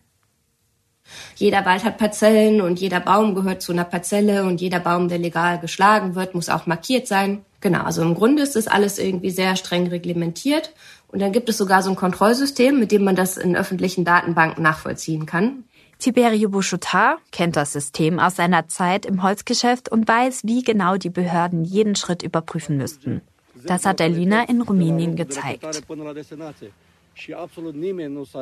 Jeder 1.36 1.66
Wald 1.66 1.84
hat 1.84 1.98
Parzellen 1.98 2.62
und 2.62 2.80
jeder 2.80 3.00
Baum 3.00 3.36
gehört 3.36 3.62
zu 3.62 3.72
einer 3.72 3.84
Parzelle 3.84 4.44
und 4.44 4.62
jeder 4.62 4.80
Baum, 4.80 5.08
der 5.08 5.18
legal 5.18 5.60
geschlagen 5.60 6.16
wird, 6.16 6.36
muss 6.36 6.50
auch 6.50 6.68
markiert 6.68 7.08
sein. 7.08 7.44
Genau, 7.60 7.84
also 7.84 8.02
im 8.02 8.16
Grunde 8.16 8.44
ist 8.44 8.56
das 8.56 8.68
alles 8.68 8.98
irgendwie 8.98 9.32
sehr 9.32 9.56
streng 9.56 9.88
reglementiert. 9.88 10.74
Und 11.08 11.22
dann 11.22 11.32
gibt 11.32 11.50
es 11.50 11.58
sogar 11.58 11.84
so 11.84 11.90
ein 11.90 11.96
Kontrollsystem, 11.96 12.80
mit 12.80 12.92
dem 12.92 13.04
man 13.04 13.16
das 13.16 13.38
in 13.38 13.56
öffentlichen 13.56 14.06
Datenbanken 14.06 14.64
nachvollziehen 14.64 15.26
kann. 15.26 15.66
Tiberio 16.02 16.50
Bouchotar 16.50 17.20
kennt 17.32 17.56
das 17.56 17.74
System 17.74 18.18
aus 18.18 18.36
seiner 18.36 18.68
Zeit 18.68 19.06
im 19.06 19.22
Holzgeschäft 19.22 19.88
und 19.90 20.08
weiß, 20.08 20.42
wie 20.46 20.64
genau 20.64 20.98
die 20.98 21.12
Behörden 21.12 21.64
jeden 21.64 21.96
Schritt 21.96 22.24
überprüfen 22.24 22.76
müssten. 22.76 23.22
Das 23.68 23.86
hat 23.86 24.00
der 24.00 24.10
Lina 24.10 24.50
in 24.50 24.62
Rumänien 24.62 25.16
gezeigt. 25.16 25.64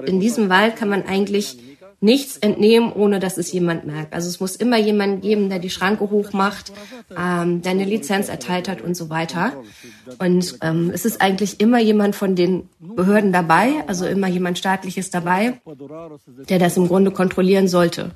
In 0.06 0.20
diesem 0.20 0.50
Wald 0.50 0.76
kann 0.76 0.90
man 0.90 1.04
eigentlich 1.04 1.58
nichts 2.02 2.38
entnehmen, 2.38 2.92
ohne 2.94 3.20
dass 3.20 3.38
es 3.38 3.52
jemand 3.52 3.86
merkt. 3.86 4.14
Also 4.14 4.30
es 4.30 4.40
muss 4.40 4.56
immer 4.56 4.78
jemand 4.78 5.22
geben, 5.22 5.50
der 5.50 5.60
die 5.60 5.70
Schranke 5.70 6.10
hochmacht, 6.10 6.72
ähm, 7.16 7.62
der 7.62 7.72
eine 7.72 7.86
Lizenz 7.86 8.30
erteilt 8.30 8.70
hat 8.70 8.82
und 8.82 8.96
so 8.96 9.10
weiter. 9.10 9.54
Und 10.20 10.58
ähm, 10.62 10.92
es 10.94 11.06
ist 11.06 11.22
eigentlich 11.22 11.60
immer 11.60 11.80
jemand 11.80 12.16
von 12.16 12.36
den 12.36 12.70
Behörden 12.80 13.34
dabei, 13.34 13.84
also 13.88 14.06
immer 14.06 14.28
jemand 14.28 14.58
staatliches 14.58 15.10
dabei, 15.10 15.60
der 16.50 16.60
das 16.60 16.78
im 16.78 16.88
Grunde 16.88 17.12
kontrollieren 17.12 17.68
sollte. 17.68 18.12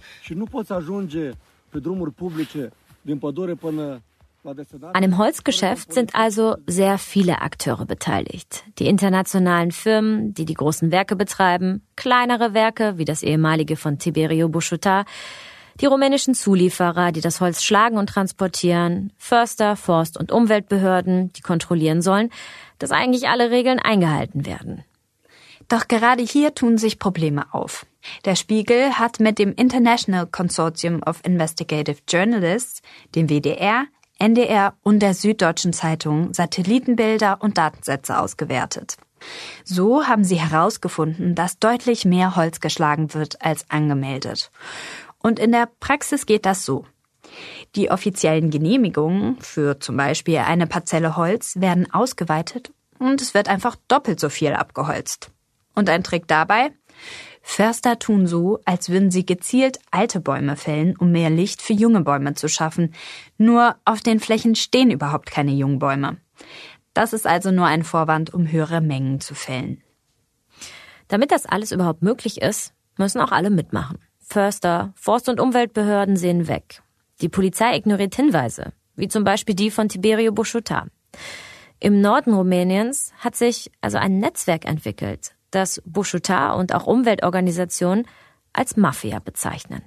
An 4.46 5.02
dem 5.02 5.18
Holzgeschäft 5.18 5.94
sind 5.94 6.16
also 6.16 6.58
sehr 6.68 6.98
viele 6.98 7.42
Akteure 7.42 7.86
beteiligt. 7.86 8.66
Die 8.78 8.88
internationalen 8.88 9.72
Firmen, 9.72 10.34
die 10.34 10.44
die 10.44 10.54
großen 10.54 10.92
Werke 10.92 11.16
betreiben, 11.16 11.82
kleinere 11.96 12.54
Werke 12.54 12.98
wie 12.98 13.06
das 13.06 13.24
ehemalige 13.24 13.78
von 13.78 14.00
Tiberio 14.00 14.50
Buschuta, 14.50 15.06
die 15.80 15.86
rumänischen 15.86 16.36
Zulieferer, 16.36 17.12
die 17.12 17.22
das 17.22 17.40
Holz 17.42 17.64
schlagen 17.64 17.98
und 17.98 18.08
transportieren, 18.08 19.14
Förster, 19.18 19.76
Forst- 19.76 20.18
und 20.18 20.32
Umweltbehörden, 20.32 21.32
die 21.34 21.42
kontrollieren 21.42 22.02
sollen, 22.02 22.30
dass 22.80 22.92
eigentlich 22.92 23.30
alle 23.30 23.50
Regeln 23.50 23.80
eingehalten 23.80 24.46
werden. 24.46 24.84
Doch 25.70 25.88
gerade 25.88 26.22
hier 26.22 26.54
tun 26.54 26.78
sich 26.78 27.00
Probleme 27.00 27.54
auf. 27.54 27.86
Der 28.26 28.36
Spiegel 28.36 29.00
hat 29.00 29.22
mit 29.22 29.40
dem 29.40 29.54
International 29.56 30.28
Consortium 30.28 31.02
of 31.04 31.22
Investigative 31.24 32.00
Journalists, 32.08 32.82
dem 33.16 33.30
WDR, 33.30 33.86
NDR 34.24 34.74
und 34.84 35.00
der 35.00 35.14
Süddeutschen 35.14 35.74
Zeitung 35.74 36.34
Satellitenbilder 36.34 37.42
und 37.42 37.58
Datensätze 37.58 38.18
ausgewertet. 38.18 38.96
So 39.66 40.08
haben 40.08 40.24
sie 40.24 40.40
herausgefunden, 40.40 41.36
dass 41.36 41.60
deutlich 41.60 42.06
mehr 42.06 42.38
Holz 42.38 42.62
geschlagen 42.62 43.14
wird 43.14 43.42
als 43.42 43.70
angemeldet. 43.70 44.50
Und 45.22 45.40
in 45.40 45.52
der 45.52 45.68
Praxis 45.82 46.26
geht 46.26 46.46
das 46.46 46.64
so. 46.64 46.86
Die 47.76 47.92
offiziellen 47.92 48.50
Genehmigungen 48.50 49.42
für 49.42 49.82
zum 49.82 49.98
Beispiel 49.98 50.38
eine 50.38 50.68
Parzelle 50.68 51.18
Holz 51.18 51.60
werden 51.60 51.94
ausgeweitet 51.94 52.72
und 53.00 53.22
es 53.22 53.34
wird 53.34 53.50
einfach 53.50 53.76
doppelt 53.90 54.22
so 54.22 54.30
viel 54.30 54.54
abgeholzt. 54.54 55.32
Und 55.76 55.90
ein 55.90 56.02
Trick 56.02 56.30
dabei? 56.30 56.72
Förster 57.46 58.00
tun 58.00 58.26
so, 58.26 58.60
als 58.66 58.90
würden 58.90 59.12
sie 59.12 59.26
gezielt 59.26 59.78
alte 59.92 60.22
Bäume 60.22 60.56
fällen, 60.56 60.96
um 60.98 61.12
mehr 61.12 61.30
Licht 61.30 61.62
für 61.62 61.74
junge 61.74 62.02
Bäume 62.02 62.34
zu 62.34 62.48
schaffen. 62.48 62.94
Nur 63.38 63.76
auf 63.86 64.00
den 64.00 64.20
Flächen 64.20 64.56
stehen 64.56 64.90
überhaupt 64.90 65.30
keine 65.30 65.52
jungen 65.52 65.78
Bäume. 65.78 66.18
Das 66.94 67.12
ist 67.14 67.28
also 67.28 67.52
nur 67.52 67.66
ein 67.66 67.84
Vorwand, 67.84 68.34
um 68.34 68.50
höhere 68.50 68.82
Mengen 68.82 69.20
zu 69.20 69.36
fällen. 69.36 69.84
Damit 71.10 71.32
das 71.32 71.46
alles 71.46 71.72
überhaupt 71.72 72.02
möglich 72.02 72.42
ist, 72.42 72.74
müssen 72.98 73.20
auch 73.20 73.32
alle 73.32 73.50
mitmachen. 73.50 74.00
Förster, 74.20 74.94
Forst- 74.96 75.30
und 75.30 75.40
Umweltbehörden 75.40 76.16
sehen 76.16 76.48
weg. 76.48 76.82
Die 77.22 77.30
Polizei 77.30 77.76
ignoriert 77.76 78.16
Hinweise, 78.16 78.74
wie 78.96 79.10
zum 79.10 79.24
Beispiel 79.24 79.54
die 79.54 79.70
von 79.70 79.90
Tiberio 79.90 80.32
Buschuta. 80.32 80.88
Im 81.80 82.00
Norden 82.00 82.34
Rumäniens 82.34 83.12
hat 83.20 83.36
sich 83.36 83.70
also 83.82 83.98
ein 83.98 84.20
Netzwerk 84.20 84.66
entwickelt, 84.66 85.36
das 85.56 85.82
Buschuta 85.86 86.54
und 86.54 86.74
auch 86.74 86.88
Umweltorganisationen 86.88 88.06
als 88.54 88.78
Mafia 88.78 89.20
bezeichnen. 89.20 89.82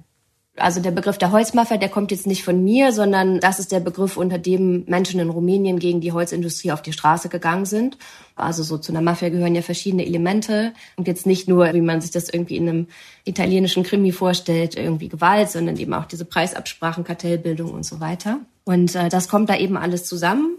Also 0.59 0.81
der 0.81 0.89
Begriff 0.89 1.19
der 1.19 1.31
Holzmafia, 1.31 1.77
der 1.77 1.89
kommt 1.89 2.09
jetzt 2.09 2.25
nicht 2.25 2.43
von 2.43 2.63
mir, 2.63 2.91
sondern 2.91 3.39
das 3.39 3.59
ist 3.59 3.71
der 3.71 3.79
Begriff, 3.79 4.17
unter 4.17 4.39
dem 4.39 4.85
Menschen 4.87 5.19
in 5.19 5.29
Rumänien 5.29 5.77
gegen 5.77 6.01
die 6.01 6.11
Holzindustrie 6.11 6.71
auf 6.71 6.81
die 6.81 6.93
Straße 6.93 7.29
gegangen 7.29 7.65
sind. 7.65 7.97
Also 8.35 8.63
so 8.63 8.79
zu 8.79 8.91
einer 8.91 9.03
Mafia 9.03 9.29
gehören 9.29 9.53
ja 9.53 9.61
verschiedene 9.61 10.05
Elemente 10.05 10.73
und 10.95 11.07
jetzt 11.07 11.27
nicht 11.27 11.47
nur, 11.47 11.71
wie 11.73 11.81
man 11.81 12.01
sich 12.01 12.09
das 12.09 12.29
irgendwie 12.29 12.57
in 12.57 12.67
einem 12.67 12.87
italienischen 13.23 13.83
Krimi 13.83 14.11
vorstellt, 14.11 14.75
irgendwie 14.75 15.09
Gewalt, 15.09 15.51
sondern 15.51 15.77
eben 15.77 15.93
auch 15.93 16.05
diese 16.05 16.25
Preisabsprachen, 16.25 17.03
Kartellbildung 17.03 17.71
und 17.71 17.85
so 17.85 17.99
weiter. 17.99 18.39
Und 18.65 18.95
äh, 18.95 19.09
das 19.09 19.29
kommt 19.29 19.51
da 19.51 19.57
eben 19.57 19.77
alles 19.77 20.05
zusammen. 20.05 20.57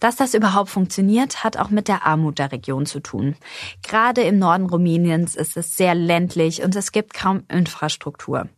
Dass 0.00 0.16
das 0.16 0.34
überhaupt 0.34 0.70
funktioniert, 0.70 1.42
hat 1.42 1.56
auch 1.56 1.70
mit 1.70 1.88
der 1.88 2.06
Armut 2.06 2.38
der 2.38 2.52
Region 2.52 2.86
zu 2.86 3.00
tun. 3.00 3.34
Gerade 3.82 4.22
im 4.22 4.38
Norden 4.38 4.66
Rumäniens 4.66 5.34
ist 5.34 5.56
es 5.56 5.76
sehr 5.76 5.94
ländlich 5.94 6.62
und 6.62 6.76
es 6.76 6.92
gibt 6.92 7.14
kaum 7.14 7.42
Infrastruktur. 7.48 8.48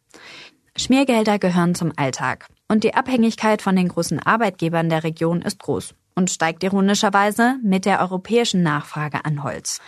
Schmiergelder 0.77 1.39
gehören 1.39 1.75
zum 1.75 1.93
Alltag. 1.97 2.47
Und 2.69 2.85
die 2.85 2.95
Abhängigkeit 2.95 3.63
von 3.63 3.75
den 3.75 3.89
großen 3.89 4.21
Arbeitgebern 4.21 4.89
der 4.89 5.03
Region 5.03 5.43
ist 5.43 5.59
groß 5.59 5.95
und 6.15 6.31
steigt 6.31 6.63
ironischerweise 6.63 7.57
mit 7.63 7.87
der 7.87 8.01
europäischen 8.01 8.63
Nachfrage 8.63 9.25
an 9.25 9.43
Holz. 9.43 9.81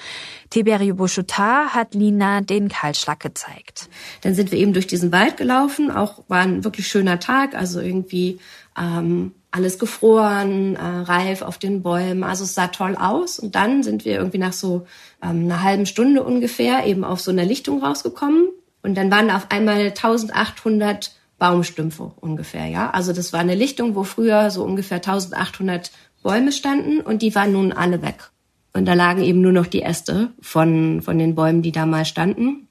Tiberio 0.50 0.94
Buschutar 0.94 1.74
hat 1.74 1.94
Lina 1.94 2.40
den 2.40 2.68
Kahlschlag 2.68 3.20
gezeigt. 3.20 3.88
Dann 4.22 4.34
sind 4.34 4.50
wir 4.50 4.58
eben 4.58 4.72
durch 4.72 4.86
diesen 4.86 5.12
Wald 5.12 5.36
gelaufen, 5.36 5.90
auch 5.90 6.24
war 6.28 6.40
ein 6.40 6.64
wirklich 6.64 6.88
schöner 6.88 7.20
Tag, 7.20 7.54
also 7.54 7.80
irgendwie 7.80 8.40
ähm, 8.78 9.32
alles 9.52 9.78
gefroren, 9.78 10.76
äh, 10.76 10.80
reif 10.80 11.42
auf 11.42 11.58
den 11.58 11.82
Bäumen, 11.82 12.24
also 12.24 12.44
es 12.44 12.54
sah 12.54 12.68
toll 12.68 12.96
aus. 12.96 13.38
Und 13.38 13.54
dann 13.54 13.82
sind 13.82 14.04
wir 14.04 14.14
irgendwie 14.14 14.38
nach 14.38 14.54
so 14.54 14.86
ähm, 15.22 15.44
einer 15.44 15.62
halben 15.62 15.86
Stunde 15.86 16.24
ungefähr 16.24 16.86
eben 16.86 17.04
auf 17.04 17.20
so 17.20 17.30
einer 17.30 17.44
Lichtung 17.44 17.84
rausgekommen. 17.84 18.48
Und 18.82 18.96
dann 18.96 19.10
waren 19.10 19.28
da 19.28 19.36
auf 19.36 19.50
einmal 19.50 19.88
1800 19.88 21.14
Baumstümpfe 21.38 22.12
ungefähr, 22.20 22.66
ja. 22.66 22.90
Also 22.90 23.12
das 23.12 23.32
war 23.32 23.40
eine 23.40 23.54
Lichtung, 23.54 23.94
wo 23.94 24.04
früher 24.04 24.50
so 24.50 24.64
ungefähr 24.64 24.96
1800 24.98 25.90
Bäume 26.22 26.52
standen 26.52 27.00
und 27.00 27.20
die 27.20 27.34
waren 27.34 27.52
nun 27.52 27.72
alle 27.72 28.00
weg. 28.00 28.30
Und 28.72 28.86
da 28.86 28.94
lagen 28.94 29.22
eben 29.22 29.40
nur 29.40 29.52
noch 29.52 29.66
die 29.66 29.82
Äste 29.82 30.30
von, 30.40 31.02
von 31.02 31.18
den 31.18 31.34
Bäumen, 31.34 31.62
die 31.62 31.72
da 31.72 31.84
mal 31.84 32.04
standen. 32.04 32.68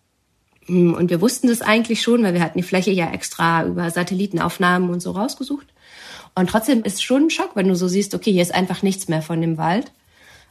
Hm, 0.66 0.94
und 0.94 1.10
wir 1.10 1.22
wussten 1.22 1.48
das 1.48 1.62
eigentlich 1.62 2.02
schon, 2.02 2.24
weil 2.24 2.34
wir 2.34 2.42
hatten 2.42 2.58
die 2.58 2.64
Fläche 2.64 2.92
ja 2.92 3.12
extra 3.12 3.66
über 3.66 3.90
Satellitenaufnahmen 3.92 4.90
und 4.90 5.02
so 5.02 5.12
rausgesucht. 5.12 5.68
Und 6.36 6.50
trotzdem 6.50 6.84
ist 6.84 7.04
schon 7.04 7.24
ein 7.24 7.30
Schock, 7.30 7.52
wenn 7.56 7.68
du 7.68 7.76
so 7.76 7.88
siehst, 7.88 8.16
okay, 8.16 8.32
hier 8.32 8.42
ist 8.42 8.54
einfach 8.54 8.84
nichts 8.84 9.08
mehr 9.08 9.22
von 9.22 9.42
dem 9.42 9.58
Wald. 9.58 9.92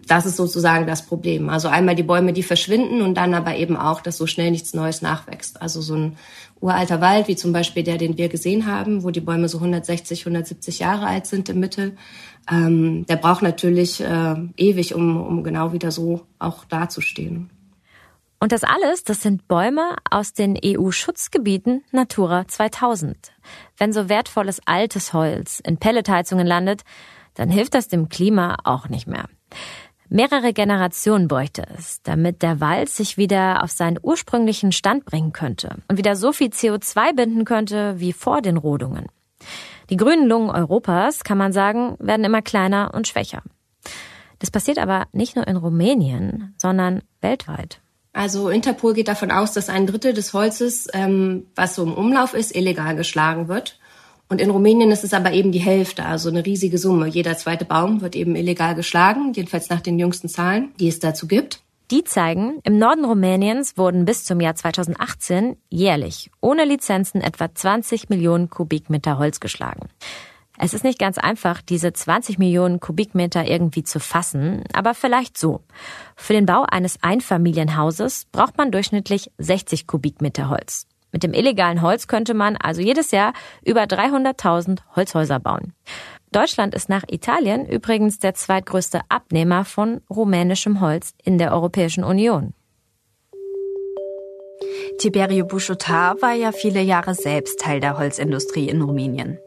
Das 0.07 0.27
ist 0.27 0.37
sozusagen 0.37 0.87
das 0.87 1.05
Problem. 1.05 1.51
Also 1.51 1.69
einmal 1.69 1.95
die 1.95 2.03
Bäume, 2.03 2.33
die 2.33 2.43
verschwinden 2.43 3.03
und 3.03 3.15
dann 3.17 3.35
aber 3.35 3.57
eben 3.57 3.77
auch, 3.77 4.01
dass 4.01 4.17
so 4.17 4.27
schnell 4.27 4.51
nichts 4.51 4.75
Neues 4.75 5.03
nachwächst. 5.03 5.61
Also 5.61 5.81
so 5.81 5.95
ein 5.95 6.17
uralter 6.61 7.01
Wald, 7.01 7.29
wie 7.29 7.37
zum 7.37 7.53
Beispiel 7.53 7.83
der, 7.83 7.99
den 7.99 8.17
wir 8.17 8.29
gesehen 8.29 8.67
haben, 8.67 9.03
wo 9.03 9.11
die 9.11 9.21
Bäume 9.21 9.49
so 9.49 9.59
160, 9.59 10.21
170 10.21 10.79
Jahre 10.79 11.07
alt 11.07 11.27
sind 11.27 11.49
im 11.49 11.61
Mittel, 11.61 11.97
ähm, 12.51 13.07
der 13.07 13.17
braucht 13.17 13.43
natürlich 13.43 14.01
äh, 14.01 14.37
ewig, 14.57 14.95
um, 14.95 15.21
um 15.21 15.45
genau 15.45 15.73
wieder 15.73 15.91
so 15.91 16.23
auch 16.39 16.65
dazustehen. 16.65 17.51
Und 18.43 18.53
das 18.53 18.65
alles, 18.65 19.05
das 19.05 19.21
sind 19.21 19.49
Bäume 19.49 19.97
aus 20.11 20.33
den 20.33 20.59
EU-Schutzgebieten 20.65 21.85
Natura 21.93 22.49
2000. 22.49 23.33
Wenn 23.77 23.93
so 23.93 24.09
wertvolles 24.09 24.63
altes 24.65 25.13
Holz 25.13 25.61
in 25.61 25.77
Pelletheizungen 25.77 26.47
landet, 26.47 26.83
dann 27.35 27.51
hilft 27.51 27.75
das 27.75 27.89
dem 27.89 28.09
Klima 28.09 28.57
auch 28.65 28.89
nicht 28.89 29.07
mehr. 29.07 29.27
Mehrere 30.09 30.55
Generationen 30.55 31.29
bräuchte 31.29 31.67
es, 31.77 32.03
damit 32.03 32.41
der 32.41 32.61
Wald 32.61 32.89
sich 32.89 33.19
wieder 33.19 33.63
auf 33.63 33.71
seinen 33.71 33.99
ursprünglichen 34.03 34.73
Stand 34.73 35.05
bringen 35.05 35.33
könnte 35.33 35.77
und 35.89 35.99
wieder 35.99 36.17
so 36.17 36.33
viel 36.33 36.49
CO2 36.49 37.15
binden 37.15 37.45
könnte 37.45 38.01
wie 38.01 38.15
vor 38.15 38.41
den 38.41 38.57
Rodungen. 38.57 39.07
Die 39.91 39.99
grünen 39.99 40.27
Lungen 40.27 40.51
Europas, 40.51 41.25
kann 41.25 41.39
man 41.39 41.53
sagen, 41.53 41.95
werden 41.99 42.25
immer 42.25 42.43
kleiner 42.43 42.93
und 42.95 43.07
schwächer. 43.07 43.43
Das 44.39 44.51
passiert 44.51 44.79
aber 44.79 45.07
nicht 45.13 45.37
nur 45.37 45.47
in 45.47 45.57
Rumänien, 45.57 46.55
sondern 46.57 47.03
weltweit. 47.21 47.81
Also 48.13 48.49
Interpol 48.49 48.95
geht 48.95 49.09
davon 49.09 49.31
aus, 49.31 49.53
dass 49.53 49.69
ein 49.69 49.87
Drittel 49.87 50.13
des 50.13 50.33
Holzes, 50.33 50.89
ähm, 50.93 51.47
was 51.55 51.75
so 51.75 51.85
im 51.85 51.95
Umlauf 51.95 52.35
ist, 52.35 52.55
illegal 52.55 52.97
geschlagen 52.97 53.49
wird. 53.49 53.79
Und 54.29 54.41
in 54.41 54.51
Rumänien 54.51 54.91
ist 54.91 55.05
es 55.05 55.13
aber 55.13 55.33
eben 55.33 55.51
die 55.51 55.59
Hälfte, 55.59 56.05
also 56.05 56.29
eine 56.29 56.47
riesige 56.47 56.79
Summe. 56.79 57.09
Jeder 57.09 57.37
zweite 57.37 57.65
Baum 57.65 58.01
wird 58.01 58.15
eben 58.15 58.37
illegal 58.37 58.75
geschlagen, 58.77 59.33
jedenfalls 59.35 59.71
nach 59.71 59.81
den 59.81 59.99
jüngsten 59.99 60.29
Zahlen, 60.29 60.73
die 60.79 60.89
es 60.89 61.01
dazu 61.01 61.27
gibt. 61.27 61.63
Die 61.91 62.05
zeigen, 62.05 62.61
im 62.63 62.79
Norden 62.79 63.05
Rumäniens 63.05 63.77
wurden 63.77 64.05
bis 64.05 64.23
zum 64.23 64.41
Jahr 64.41 64.55
2018 64.55 65.57
jährlich 65.69 66.31
ohne 66.41 66.65
Lizenzen 66.65 67.21
etwa 67.21 67.53
20 67.53 68.09
Millionen 68.09 68.49
Kubikmeter 68.49 69.19
Holz 69.19 69.41
geschlagen. 69.41 69.89
Es 70.63 70.75
ist 70.75 70.85
nicht 70.85 70.99
ganz 70.99 71.17
einfach, 71.17 71.63
diese 71.63 71.91
20 71.91 72.39
Millionen 72.39 72.81
Kubikmeter 72.81 73.47
irgendwie 73.47 73.83
zu 73.83 73.99
fassen, 73.99 74.63
aber 74.75 74.93
vielleicht 74.93 75.39
so. 75.39 75.63
Für 76.17 76.35
den 76.35 76.45
Bau 76.45 76.67
eines 76.71 77.03
Einfamilienhauses 77.03 78.27
braucht 78.31 78.59
man 78.59 78.71
durchschnittlich 78.71 79.33
60 79.39 79.87
Kubikmeter 79.87 80.51
Holz. 80.51 80.87
Mit 81.13 81.23
dem 81.23 81.33
illegalen 81.33 81.81
Holz 81.81 82.09
könnte 82.09 82.35
man 82.35 82.59
also 82.59 82.83
jedes 82.83 83.11
Jahr 83.11 83.33
über 83.65 83.85
300.000 83.85 84.81
Holzhäuser 84.95 85.41
bauen. 85.41 85.73
Deutschland 86.31 86.75
ist 86.75 86.91
nach 86.91 87.05
Italien 87.09 87.65
übrigens 87.67 88.19
der 88.19 88.35
zweitgrößte 88.35 89.01
Abnehmer 89.09 89.65
von 89.65 90.03
rumänischem 90.11 90.83
Holz 90.83 91.15
in 91.25 91.39
der 91.39 91.55
Europäischen 91.55 92.05
Union. 92.05 92.53
Tiberio 94.99 95.47
Buschutar 95.47 96.21
war 96.21 96.35
ja 96.35 96.53
viele 96.53 96.83
Jahre 96.83 97.15
selbst 97.15 97.61
Teil 97.61 97.81
der 97.81 97.97
Holzindustrie 97.97 98.69
in 98.69 98.83
Rumänien. 98.83 99.39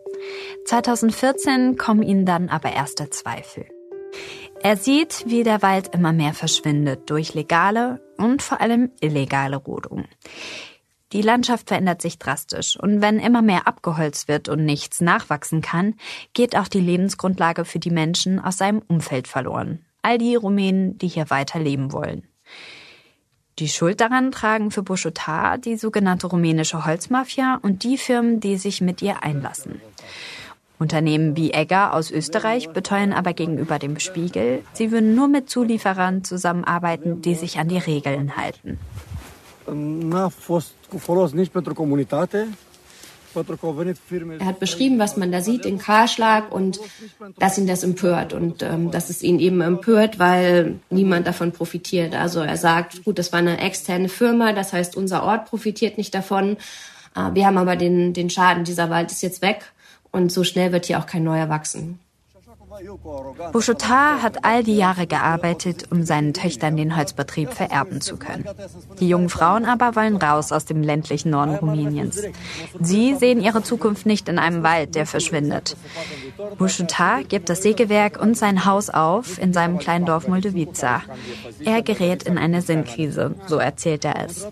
2014 0.65 1.77
kommen 1.77 2.03
ihm 2.03 2.25
dann 2.25 2.49
aber 2.49 2.71
erste 2.71 3.09
Zweifel. 3.09 3.65
Er 4.61 4.77
sieht, 4.77 5.25
wie 5.27 5.43
der 5.43 5.61
Wald 5.61 5.93
immer 5.93 6.13
mehr 6.13 6.33
verschwindet 6.33 7.09
durch 7.09 7.33
legale 7.33 8.01
und 8.17 8.41
vor 8.41 8.61
allem 8.61 8.91
illegale 9.01 9.57
Rodung. 9.57 10.05
Die 11.11 11.21
Landschaft 11.21 11.67
verändert 11.67 12.01
sich 12.01 12.17
drastisch 12.17 12.79
und 12.79 13.01
wenn 13.01 13.19
immer 13.19 13.41
mehr 13.41 13.67
abgeholzt 13.67 14.27
wird 14.27 14.47
und 14.47 14.65
nichts 14.65 15.01
nachwachsen 15.01 15.61
kann, 15.61 15.95
geht 16.33 16.55
auch 16.55 16.67
die 16.67 16.79
Lebensgrundlage 16.79 17.65
für 17.65 17.79
die 17.79 17.91
Menschen 17.91 18.39
aus 18.39 18.57
seinem 18.57 18.81
Umfeld 18.87 19.27
verloren. 19.27 19.85
All 20.01 20.17
die 20.17 20.35
Rumänen, 20.35 20.97
die 20.97 21.07
hier 21.07 21.29
weiter 21.29 21.59
leben 21.59 21.91
wollen. 21.91 22.27
Die 23.59 23.69
Schuld 23.69 24.01
daran 24.01 24.31
tragen 24.31 24.71
für 24.71 24.81
Buschotar 24.81 25.59
die 25.59 25.75
sogenannte 25.75 26.27
rumänische 26.27 26.85
Holzmafia 26.85 27.59
und 27.61 27.83
die 27.83 27.97
Firmen, 27.97 28.39
die 28.39 28.57
sich 28.57 28.81
mit 28.81 29.01
ihr 29.03 29.23
einlassen. 29.23 29.79
Unternehmen 30.83 31.37
wie 31.37 31.51
Egger 31.51 31.93
aus 31.93 32.11
Österreich 32.11 32.69
beteuern 32.69 33.13
aber 33.13 33.33
gegenüber 33.33 33.79
dem 33.79 33.99
Spiegel, 33.99 34.63
sie 34.73 34.91
würden 34.91 35.15
nur 35.15 35.29
mit 35.29 35.49
Zulieferern 35.49 36.23
zusammenarbeiten, 36.23 37.21
die 37.21 37.35
sich 37.35 37.57
an 37.57 37.69
die 37.69 37.77
Regeln 37.77 38.35
halten 38.35 38.77
Er 43.35 44.45
hat 44.45 44.59
beschrieben, 44.59 44.99
was 44.99 45.17
man 45.17 45.31
da 45.31 45.41
sieht, 45.41 45.65
den 45.65 45.79
Kahlschlag 45.79 46.51
und 46.51 46.79
dass 47.39 47.57
ihn 47.57 47.65
das 47.65 47.83
empört 47.83 48.33
und 48.33 48.61
ähm, 48.61 48.91
dass 48.91 49.09
es 49.09 49.23
ihn 49.23 49.39
eben 49.39 49.61
empört, 49.61 50.19
weil 50.19 50.75
niemand 50.91 51.25
davon 51.25 51.51
profitiert. 51.51 52.13
Also 52.13 52.41
er 52.41 52.57
sagt, 52.57 53.03
gut, 53.03 53.17
das 53.17 53.31
war 53.31 53.39
eine 53.39 53.59
externe 53.59 54.09
Firma, 54.09 54.53
das 54.53 54.73
heißt, 54.73 54.95
unser 54.95 55.23
Ort 55.23 55.45
profitiert 55.45 55.97
nicht 55.97 56.13
davon. 56.13 56.57
Äh, 57.15 57.33
wir 57.33 57.47
haben 57.47 57.57
aber 57.57 57.75
den, 57.75 58.13
den 58.13 58.29
Schaden, 58.29 58.65
dieser 58.65 58.91
Wald 58.91 59.11
ist 59.11 59.23
jetzt 59.23 59.41
weg 59.41 59.72
und 60.13 60.31
so 60.31 60.45
schnell 60.45 60.71
wird 60.71 60.85
hier 60.85 60.99
auch 60.99 61.05
kein 61.05 61.25
neuer 61.25 61.49
wachsen. 61.49 61.99
Bouchotard 63.51 64.21
hat 64.21 64.45
all 64.45 64.63
die 64.63 64.75
Jahre 64.75 65.07
gearbeitet, 65.07 65.85
um 65.91 66.03
seinen 66.03 66.33
Töchtern 66.33 66.75
den 66.75 66.95
Holzbetrieb 66.95 67.53
vererben 67.53 68.01
zu 68.01 68.17
können. 68.17 68.45
Die 68.99 69.07
jungen 69.07 69.29
Frauen 69.29 69.65
aber 69.65 69.95
wollen 69.95 70.17
raus 70.17 70.51
aus 70.51 70.65
dem 70.65 70.81
ländlichen 70.81 71.29
Norden 71.29 71.55
Rumäniens. 71.55 72.21
Sie 72.79 73.15
sehen 73.15 73.41
ihre 73.41 73.63
Zukunft 73.63 74.05
nicht 74.05 74.27
in 74.27 74.39
einem 74.39 74.63
Wald, 74.63 74.95
der 74.95 75.05
verschwindet. 75.05 75.77
Bouchotard 76.57 77.29
gibt 77.29 77.49
das 77.49 77.63
Sägewerk 77.63 78.19
und 78.19 78.37
sein 78.37 78.65
Haus 78.65 78.89
auf 78.89 79.39
in 79.39 79.53
seinem 79.53 79.79
kleinen 79.79 80.05
Dorf 80.05 80.27
Moldovica. 80.27 81.01
Er 81.63 81.81
gerät 81.81 82.23
in 82.23 82.37
eine 82.37 82.61
Sinnkrise, 82.61 83.35
so 83.47 83.57
erzählt 83.57 84.05
er 84.05 84.25
es. 84.25 84.47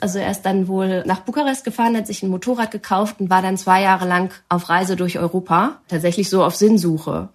Also 0.00 0.18
er 0.18 0.30
ist 0.30 0.42
dann 0.42 0.68
wohl 0.68 1.02
nach 1.04 1.20
Bukarest 1.20 1.64
gefahren, 1.64 1.96
hat 1.96 2.06
sich 2.06 2.22
ein 2.22 2.30
Motorrad 2.30 2.70
gekauft 2.70 3.16
und 3.20 3.30
war 3.30 3.42
dann 3.42 3.56
zwei 3.56 3.82
Jahre 3.82 4.06
lang 4.06 4.32
auf 4.48 4.68
Reise 4.68 4.96
durch 4.96 5.18
Europa. 5.18 5.78
Tatsächlich 5.88 6.27
so 6.30 6.44
auf 6.44 6.56
Sinnsuche. 6.56 7.28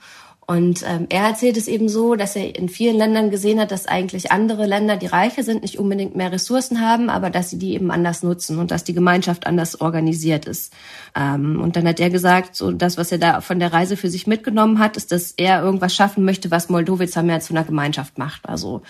Und 0.46 0.84
ähm, 0.86 1.08
er 1.10 1.24
erzählt 1.24 1.56
es 1.56 1.70
eben 1.70 1.88
so, 1.88 2.16
dass 2.16 2.36
er 2.36 2.58
in 2.58 2.68
vielen 2.68 2.98
Ländern 2.98 3.30
gesehen 3.30 3.62
hat, 3.62 3.72
dass 3.72 3.86
eigentlich 3.86 4.32
andere 4.32 4.66
Länder, 4.66 4.98
die 4.98 5.06
reicher 5.06 5.42
sind, 5.42 5.62
nicht 5.62 5.80
unbedingt 5.80 6.18
mehr 6.18 6.34
Ressourcen 6.34 6.82
haben, 6.82 7.10
aber 7.10 7.30
dass 7.30 7.50
sie 7.50 7.58
die 7.58 7.74
eben 7.74 7.92
anders 7.92 8.24
nutzen 8.24 8.60
und 8.60 8.70
dass 8.70 8.84
die 8.84 8.94
Gemeinschaft 8.94 9.48
anders 9.48 9.80
organisiert 9.80 10.46
ist. 10.46 10.74
Ähm, 11.16 11.62
und 11.62 11.78
dann 11.78 11.88
hat 11.88 12.02
er 12.02 12.10
gesagt, 12.10 12.58
so 12.58 12.72
das, 12.72 12.98
was 12.98 13.12
er 13.12 13.20
da 13.20 13.40
von 13.40 13.60
der 13.60 13.72
Reise 13.72 13.96
für 13.96 14.10
sich 14.10 14.28
mitgenommen 14.28 14.80
hat, 14.80 14.98
ist, 14.98 15.14
dass 15.14 15.32
er 15.32 15.64
irgendwas 15.64 15.96
schaffen 15.96 16.26
möchte, 16.26 16.52
was 16.52 16.70
Moldowitzer 16.70 17.24
mehr 17.24 17.40
zu 17.40 17.54
einer 17.54 17.64
Gemeinschaft 17.64 18.18
macht. 18.18 18.50
Also 18.50 18.82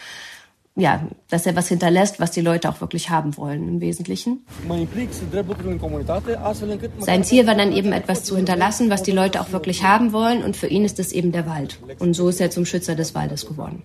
ja, 0.75 1.07
dass 1.29 1.45
er 1.45 1.55
was 1.55 1.67
hinterlässt, 1.67 2.19
was 2.19 2.31
die 2.31 2.41
Leute 2.41 2.69
auch 2.69 2.81
wirklich 2.81 3.09
haben 3.09 3.37
wollen 3.37 3.67
im 3.67 3.81
Wesentlichen. 3.81 4.45
Sein 6.99 7.23
Ziel 7.23 7.45
war 7.45 7.55
dann 7.55 7.71
eben 7.71 7.91
etwas 7.91 8.23
zu 8.23 8.35
hinterlassen, 8.35 8.89
was 8.89 9.03
die 9.03 9.11
Leute 9.11 9.41
auch 9.41 9.51
wirklich 9.51 9.83
haben 9.83 10.13
wollen 10.13 10.43
und 10.43 10.57
für 10.57 10.67
ihn 10.67 10.83
ist 10.83 10.99
es 10.99 11.11
eben 11.11 11.31
der 11.31 11.47
Wald. 11.47 11.79
Und 11.99 12.15
so 12.15 12.27
ist 12.29 12.41
er 12.41 12.49
zum 12.49 12.65
Schützer 12.65 12.95
des 12.95 13.13
Waldes 13.13 13.45
geworden. 13.45 13.83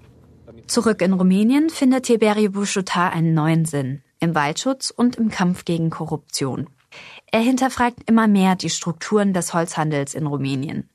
Zurück 0.66 1.02
in 1.02 1.12
Rumänien 1.12 1.71
findet 1.71 2.04
Tiberio 2.04 2.50
Buschutar 2.50 3.12
einen 3.12 3.35
neuen 3.35 3.64
Sinn 3.64 4.02
im 4.21 4.35
Waldschutz 4.35 4.90
und 4.90 5.16
im 5.16 5.30
Kampf 5.30 5.64
gegen 5.64 5.90
Korruption. 5.90 6.68
Er 7.30 7.40
hinterfragt 7.40 7.99
immer 8.07 8.26
mehr 8.26 8.57
die 8.57 8.71
Strukturen 8.71 9.33
des 9.33 9.54
Holzhandels 9.54 10.14
in 10.14 10.26
Rumänien. 10.26 10.88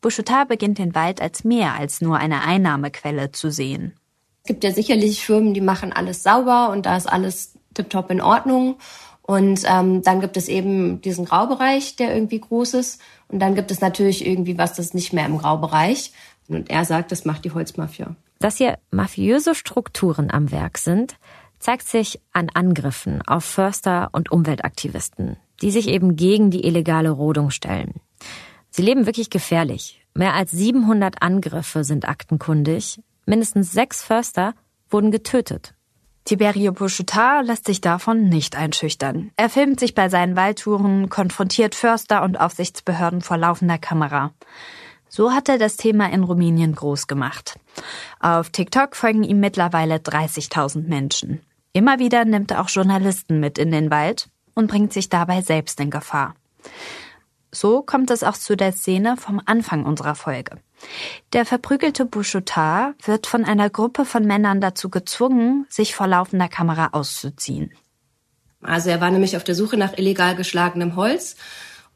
Buschutar 0.00 0.46
beginnt 0.46 0.78
den 0.78 0.94
Wald 0.94 1.20
als 1.20 1.44
mehr 1.44 1.74
als 1.74 2.00
nur 2.00 2.18
eine 2.18 2.42
Einnahmequelle 2.42 3.32
zu 3.32 3.50
sehen. 3.50 3.94
Es 4.44 4.48
gibt 4.48 4.62
ja 4.62 4.72
sicherlich 4.72 5.24
Firmen, 5.24 5.54
die 5.54 5.62
machen 5.62 5.90
alles 5.90 6.22
sauber 6.22 6.68
und 6.68 6.84
da 6.84 6.98
ist 6.98 7.10
alles 7.10 7.54
tiptop 7.72 8.10
in 8.10 8.20
Ordnung. 8.20 8.76
Und 9.22 9.62
ähm, 9.66 10.02
dann 10.02 10.20
gibt 10.20 10.36
es 10.36 10.48
eben 10.48 11.00
diesen 11.00 11.24
Graubereich, 11.24 11.96
der 11.96 12.14
irgendwie 12.14 12.40
groß 12.40 12.74
ist. 12.74 13.00
Und 13.28 13.38
dann 13.38 13.54
gibt 13.54 13.70
es 13.70 13.80
natürlich 13.80 14.26
irgendwie 14.26 14.58
was, 14.58 14.74
das 14.74 14.92
nicht 14.92 15.14
mehr 15.14 15.24
im 15.24 15.38
Graubereich. 15.38 16.12
Und 16.46 16.68
er 16.68 16.84
sagt, 16.84 17.10
das 17.10 17.24
macht 17.24 17.46
die 17.46 17.52
Holzmafia. 17.52 18.16
Dass 18.38 18.58
hier 18.58 18.78
mafiöse 18.90 19.54
Strukturen 19.54 20.30
am 20.30 20.52
Werk 20.52 20.76
sind, 20.76 21.16
zeigt 21.58 21.88
sich 21.88 22.20
an 22.34 22.50
Angriffen 22.52 23.22
auf 23.22 23.46
Förster 23.46 24.10
und 24.12 24.30
Umweltaktivisten, 24.30 25.38
die 25.62 25.70
sich 25.70 25.88
eben 25.88 26.16
gegen 26.16 26.50
die 26.50 26.66
illegale 26.66 27.08
Rodung 27.08 27.48
stellen. 27.48 27.94
Sie 28.68 28.82
leben 28.82 29.06
wirklich 29.06 29.30
gefährlich. 29.30 30.04
Mehr 30.12 30.34
als 30.34 30.50
700 30.50 31.22
Angriffe 31.22 31.82
sind 31.82 32.06
aktenkundig, 32.06 33.00
Mindestens 33.26 33.72
sechs 33.72 34.02
Förster 34.02 34.54
wurden 34.90 35.10
getötet. 35.10 35.74
Tiberio 36.24 36.72
Bouchoutat 36.72 37.44
lässt 37.44 37.66
sich 37.66 37.80
davon 37.80 38.28
nicht 38.30 38.56
einschüchtern. 38.56 39.30
Er 39.36 39.50
filmt 39.50 39.78
sich 39.78 39.94
bei 39.94 40.08
seinen 40.08 40.36
Waldtouren, 40.36 41.10
konfrontiert 41.10 41.74
Förster 41.74 42.22
und 42.22 42.40
Aufsichtsbehörden 42.40 43.20
vor 43.20 43.36
laufender 43.36 43.76
Kamera. 43.76 44.32
So 45.08 45.32
hat 45.32 45.48
er 45.48 45.58
das 45.58 45.76
Thema 45.76 46.10
in 46.10 46.24
Rumänien 46.24 46.74
groß 46.74 47.06
gemacht. 47.06 47.58
Auf 48.20 48.50
TikTok 48.50 48.96
folgen 48.96 49.22
ihm 49.22 49.38
mittlerweile 49.38 49.96
30.000 49.96 50.88
Menschen. 50.88 51.40
Immer 51.72 51.98
wieder 51.98 52.24
nimmt 52.24 52.52
er 52.52 52.62
auch 52.62 52.70
Journalisten 52.70 53.38
mit 53.38 53.58
in 53.58 53.70
den 53.70 53.90
Wald 53.90 54.28
und 54.54 54.66
bringt 54.66 54.92
sich 54.92 55.10
dabei 55.10 55.42
selbst 55.42 55.78
in 55.78 55.90
Gefahr. 55.90 56.34
So 57.52 57.82
kommt 57.82 58.10
es 58.10 58.24
auch 58.24 58.36
zu 58.36 58.56
der 58.56 58.72
Szene 58.72 59.16
vom 59.16 59.40
Anfang 59.44 59.84
unserer 59.84 60.14
Folge. 60.14 60.56
Der 61.32 61.44
verprügelte 61.44 62.04
Bouchotard 62.04 62.94
wird 63.06 63.26
von 63.26 63.44
einer 63.44 63.70
Gruppe 63.70 64.04
von 64.04 64.24
Männern 64.24 64.60
dazu 64.60 64.90
gezwungen, 64.90 65.66
sich 65.68 65.94
vor 65.94 66.06
laufender 66.06 66.48
Kamera 66.48 66.90
auszuziehen. 66.92 67.72
Also 68.62 68.90
er 68.90 69.00
war 69.00 69.10
nämlich 69.10 69.36
auf 69.36 69.44
der 69.44 69.54
Suche 69.54 69.76
nach 69.76 69.98
illegal 69.98 70.34
geschlagenem 70.34 70.96
Holz 70.96 71.36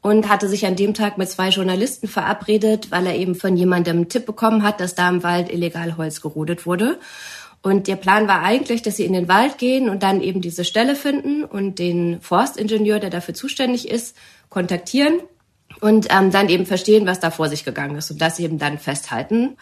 und 0.01 0.29
hatte 0.29 0.47
sich 0.47 0.65
an 0.65 0.75
dem 0.75 0.93
Tag 0.93 1.17
mit 1.17 1.29
zwei 1.29 1.49
Journalisten 1.49 2.07
verabredet, 2.07 2.91
weil 2.91 3.07
er 3.07 3.15
eben 3.15 3.35
von 3.35 3.57
jemandem 3.57 3.97
einen 3.97 4.09
Tipp 4.09 4.25
bekommen 4.25 4.63
hat, 4.63 4.79
dass 4.79 4.95
da 4.95 5.09
im 5.09 5.23
Wald 5.23 5.51
illegal 5.51 5.97
Holz 5.97 6.21
gerodet 6.21 6.65
wurde. 6.65 6.99
Und 7.61 7.87
der 7.87 7.97
Plan 7.97 8.27
war 8.27 8.41
eigentlich, 8.41 8.81
dass 8.81 8.95
sie 8.95 9.05
in 9.05 9.13
den 9.13 9.27
Wald 9.27 9.57
gehen 9.57 9.89
und 9.89 10.03
dann 10.03 10.21
eben 10.21 10.39
diese 10.39 10.63
Stelle 10.63 10.95
finden 10.95 11.43
und 11.43 11.77
den 11.77 12.21
Forstingenieur, 12.21 12.99
der 12.99 13.09
dafür 13.09 13.33
zuständig 13.33 13.89
ist, 13.89 14.15
kontaktieren 14.49 15.19
und 15.81 16.07
ähm, 16.09 16.31
dann 16.31 16.49
eben 16.49 16.65
verstehen, 16.65 17.05
was 17.05 17.19
da 17.19 17.31
vor 17.31 17.47
sich 17.49 17.63
gegangen 17.63 17.95
ist 17.95 18.11
und 18.11 18.21
das 18.21 18.39
eben 18.39 18.57
dann 18.57 18.77
festhalten. 18.77 19.57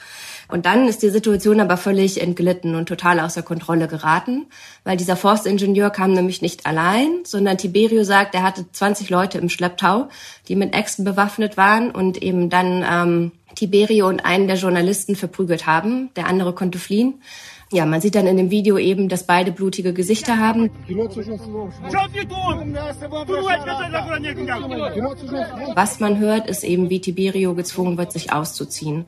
Und 0.50 0.66
dann 0.66 0.88
ist 0.88 1.04
die 1.04 1.10
Situation 1.10 1.60
aber 1.60 1.78
völlig 1.78 2.22
entglitten 2.22 2.76
und 2.76 2.88
total 2.88 3.20
außer 3.20 3.44
Kontrolle 3.44 3.88
geraten, 3.88 4.46
weil 4.84 4.98
dieser 4.98 5.18
Forstingenieur 5.18 5.90
kam 5.90 6.14
nämlich 6.14 6.42
nicht 6.42 6.66
allein, 6.66 7.24
sondern 7.26 7.58
Tiberio 7.58 8.04
sagt, 8.04 8.34
er 8.34 8.44
hatte 8.44 8.66
20 8.72 9.10
Leute 9.10 9.38
im 9.38 9.50
Schlepptau, 9.50 10.08
die 10.48 10.56
mit 10.56 10.74
Äxten 10.74 11.04
bewaffnet 11.04 11.58
waren 11.58 11.92
und 11.92 12.22
eben 12.24 12.50
dann 12.50 12.86
ähm, 12.90 13.32
Tiberio 13.56 14.08
und 14.08 14.26
einen 14.26 14.48
der 14.48 14.58
Journalisten 14.58 15.16
verprügelt 15.16 15.66
haben. 15.66 16.10
Der 16.16 16.28
andere 16.28 16.54
konnte 16.54 16.80
fliehen. 16.80 17.22
Ja, 17.72 17.86
man 17.86 18.00
sieht 18.00 18.16
dann 18.16 18.28
in 18.28 18.38
dem 18.38 18.50
Video 18.50 18.78
eben, 18.78 19.10
dass 19.10 19.26
beide 19.26 19.52
blutige 19.52 19.92
Gesichter 19.94 20.38
haben. 20.38 20.70
Was 25.76 26.00
man 26.00 26.20
hört, 26.20 26.48
ist 26.48 26.64
eben, 26.64 26.90
wie 26.90 27.02
Tiberio 27.02 27.56
gezwungen 27.56 27.98
wird, 27.98 28.14
sich 28.14 28.32
auszuziehen. 28.32 29.06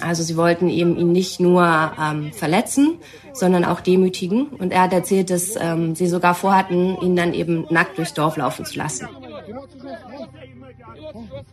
Also 0.00 0.22
sie 0.22 0.36
wollten 0.36 0.68
eben 0.68 0.96
ihn 0.96 1.10
nicht 1.10 1.40
nur 1.40 1.92
ähm, 2.00 2.32
verletzen, 2.32 2.98
sondern 3.32 3.64
auch 3.64 3.80
demütigen. 3.80 4.46
Und 4.46 4.72
er 4.72 4.82
hat 4.82 4.92
erzählt, 4.92 5.30
dass 5.30 5.56
ähm, 5.56 5.96
sie 5.96 6.06
sogar 6.06 6.36
vorhatten, 6.36 6.96
ihn 7.00 7.16
dann 7.16 7.34
eben 7.34 7.66
nackt 7.68 7.98
durchs 7.98 8.14
Dorf 8.14 8.36
laufen 8.36 8.64
zu 8.64 8.78
lassen. 8.78 9.08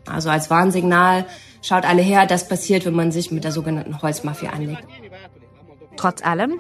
Also 0.06 0.30
als 0.30 0.50
Warnsignal, 0.52 1.26
schaut 1.62 1.86
alle 1.86 2.04
her, 2.04 2.28
das 2.28 2.48
passiert, 2.48 2.86
wenn 2.86 2.94
man 2.94 3.12
sich 3.12 3.32
mit 3.32 3.44
der 3.44 3.52
sogenannten 3.52 4.02
Holzmafia 4.02 4.52
anlegt. 4.52 4.84
Trotz 5.98 6.26
allem, 6.26 6.60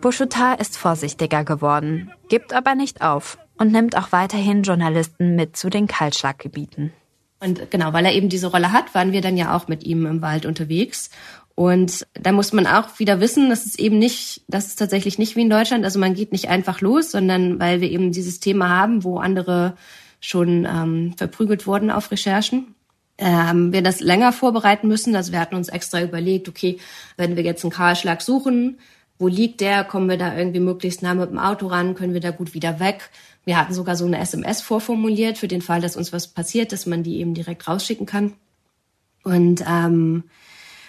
Bouchoutat 0.00 0.60
ist 0.60 0.76
vorsichtiger 0.76 1.44
geworden, 1.44 2.10
gibt 2.28 2.52
aber 2.52 2.74
nicht 2.74 3.02
auf 3.02 3.38
und 3.58 3.72
nimmt 3.72 3.96
auch 3.96 4.12
weiterhin 4.12 4.62
Journalisten 4.62 5.34
mit 5.34 5.56
zu 5.56 5.70
den 5.70 5.86
Kaltschlaggebieten. 5.86 6.92
Und 7.40 7.70
genau, 7.70 7.92
weil 7.92 8.04
er 8.04 8.14
eben 8.14 8.28
diese 8.28 8.48
Rolle 8.48 8.72
hat, 8.72 8.94
waren 8.94 9.12
wir 9.12 9.20
dann 9.20 9.36
ja 9.36 9.56
auch 9.56 9.68
mit 9.68 9.84
ihm 9.84 10.06
im 10.06 10.22
Wald 10.22 10.46
unterwegs. 10.46 11.10
Und 11.54 12.06
da 12.14 12.30
muss 12.30 12.52
man 12.52 12.66
auch 12.66 12.98
wieder 12.98 13.20
wissen, 13.20 13.48
dass 13.48 13.66
es 13.66 13.78
eben 13.78 13.98
nicht, 13.98 14.42
das 14.46 14.68
ist 14.68 14.78
tatsächlich 14.78 15.18
nicht 15.18 15.34
wie 15.34 15.42
in 15.42 15.50
Deutschland. 15.50 15.84
Also 15.84 15.98
man 15.98 16.14
geht 16.14 16.30
nicht 16.30 16.48
einfach 16.48 16.80
los, 16.80 17.10
sondern 17.10 17.58
weil 17.58 17.80
wir 17.80 17.90
eben 17.90 18.12
dieses 18.12 18.38
Thema 18.38 18.68
haben, 18.68 19.02
wo 19.02 19.18
andere 19.18 19.74
schon 20.20 20.66
ähm, 20.66 21.14
verprügelt 21.16 21.66
wurden 21.66 21.90
auf 21.90 22.10
Recherchen 22.10 22.74
ähm, 23.18 23.72
wir 23.72 23.82
das 23.82 24.00
länger 24.00 24.32
vorbereiten 24.32 24.88
müssen. 24.88 25.14
Also 25.16 25.32
wir 25.32 25.40
hatten 25.40 25.56
uns 25.56 25.68
extra 25.68 26.02
überlegt, 26.02 26.48
okay, 26.48 26.78
wenn 27.16 27.36
wir 27.36 27.42
jetzt 27.42 27.64
einen 27.64 27.72
Kahlschlag 27.72 28.22
suchen, 28.22 28.78
wo 29.18 29.26
liegt 29.26 29.60
der? 29.60 29.82
Kommen 29.84 30.08
wir 30.08 30.16
da 30.16 30.36
irgendwie 30.36 30.60
möglichst 30.60 31.02
nah 31.02 31.14
mit 31.14 31.30
dem 31.30 31.38
Auto 31.38 31.66
ran? 31.66 31.96
Können 31.96 32.14
wir 32.14 32.20
da 32.20 32.30
gut 32.30 32.54
wieder 32.54 32.78
weg? 32.78 33.10
Wir 33.44 33.58
hatten 33.58 33.74
sogar 33.74 33.96
so 33.96 34.06
eine 34.06 34.20
SMS 34.20 34.62
vorformuliert 34.62 35.38
für 35.38 35.48
den 35.48 35.62
Fall, 35.62 35.80
dass 35.80 35.96
uns 35.96 36.12
was 36.12 36.28
passiert, 36.28 36.72
dass 36.72 36.86
man 36.86 37.02
die 37.02 37.18
eben 37.18 37.34
direkt 37.34 37.66
rausschicken 37.66 38.06
kann. 38.06 38.34
Und 39.24 39.64
ähm, 39.68 40.24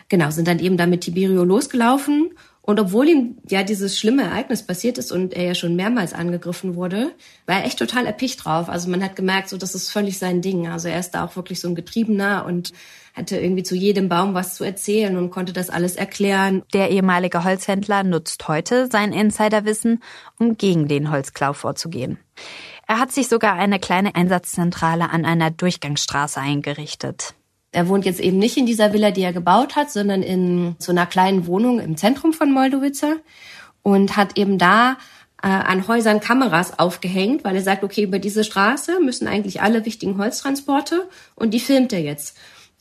genau, 0.08 0.30
sind 0.30 0.48
dann 0.48 0.60
eben 0.60 0.78
da 0.78 0.86
mit 0.86 1.02
Tiberio 1.02 1.44
losgelaufen 1.44 2.32
und 2.70 2.80
obwohl 2.80 3.10
ihm 3.10 3.38
ja 3.50 3.64
dieses 3.64 3.98
schlimme 3.98 4.22
Ereignis 4.22 4.62
passiert 4.62 5.00
ist 5.00 5.12
und 5.12 5.34
er 5.34 5.44
ja 5.44 5.56
schon 5.56 5.76
mehrmals 5.76 6.14
angegriffen 6.14 6.76
wurde, 6.76 7.16
war 7.48 7.56
er 7.56 7.66
echt 7.66 7.80
total 7.80 8.06
erpicht 8.06 8.46
drauf. 8.46 8.70
Also 8.70 8.92
man 8.92 9.04
hat 9.04 9.16
gemerkt, 9.16 9.50
so 9.50 9.58
das 9.58 9.74
ist 9.74 9.90
völlig 9.90 10.20
sein 10.20 10.44
Ding. 10.44 10.68
Also 10.68 10.88
er 10.88 11.00
ist 11.00 11.10
da 11.16 11.26
auch 11.26 11.36
wirklich 11.36 11.60
so 11.62 11.68
ein 11.68 11.74
Getriebener 11.74 12.46
und 12.46 12.72
hatte 13.16 13.40
irgendwie 13.40 13.64
zu 13.64 13.74
jedem 13.74 14.08
Baum 14.08 14.36
was 14.36 14.54
zu 14.54 14.64
erzählen 14.64 15.18
und 15.18 15.32
konnte 15.32 15.52
das 15.52 15.72
alles 15.72 15.96
erklären. 15.96 16.62
Der 16.72 16.92
ehemalige 16.92 17.44
Holzhändler 17.44 18.04
nutzt 18.04 18.48
heute 18.48 18.88
sein 18.92 19.14
Insiderwissen, 19.14 20.04
um 20.38 20.56
gegen 20.56 20.88
den 20.88 21.10
Holzklau 21.10 21.54
vorzugehen. 21.54 22.20
Er 22.86 23.00
hat 23.00 23.12
sich 23.12 23.30
sogar 23.30 23.56
eine 23.56 23.80
kleine 23.80 24.14
Einsatzzentrale 24.14 25.10
an 25.10 25.26
einer 25.26 25.50
Durchgangsstraße 25.50 26.40
eingerichtet. 26.40 27.34
Er 27.72 27.88
wohnt 27.88 28.06
jetzt 28.06 28.20
eben 28.20 28.40
nicht 28.40 28.58
in 28.58 28.66
dieser 28.66 28.94
Villa, 28.94 29.12
die 29.12 29.22
er 29.22 29.34
gebaut 29.34 29.76
hat, 29.76 29.92
sondern 29.92 30.24
in 30.24 30.76
so 30.80 30.92
einer 30.92 31.06
kleinen 31.06 31.46
Wohnung 31.46 31.80
im 31.80 31.98
Zentrum 31.98 32.34
von 32.34 32.52
Moldowice 32.52 33.18
und 33.84 34.18
hat 34.18 34.38
eben 34.38 34.58
da 34.58 34.98
äh, 35.42 35.48
an 35.48 35.88
Häusern 35.88 36.20
Kameras 36.20 36.80
aufgehängt, 36.80 37.44
weil 37.44 37.56
er 37.56 37.62
sagt, 37.62 37.84
okay, 37.84 38.04
über 38.04 38.20
diese 38.20 38.44
Straße 38.44 39.00
müssen 39.02 39.28
eigentlich 39.28 39.62
alle 39.62 39.86
wichtigen 39.86 40.18
Holztransporte 40.18 41.08
und 41.36 41.54
die 41.54 41.60
filmt 41.60 41.94
er 41.94 42.02
jetzt. 42.02 42.38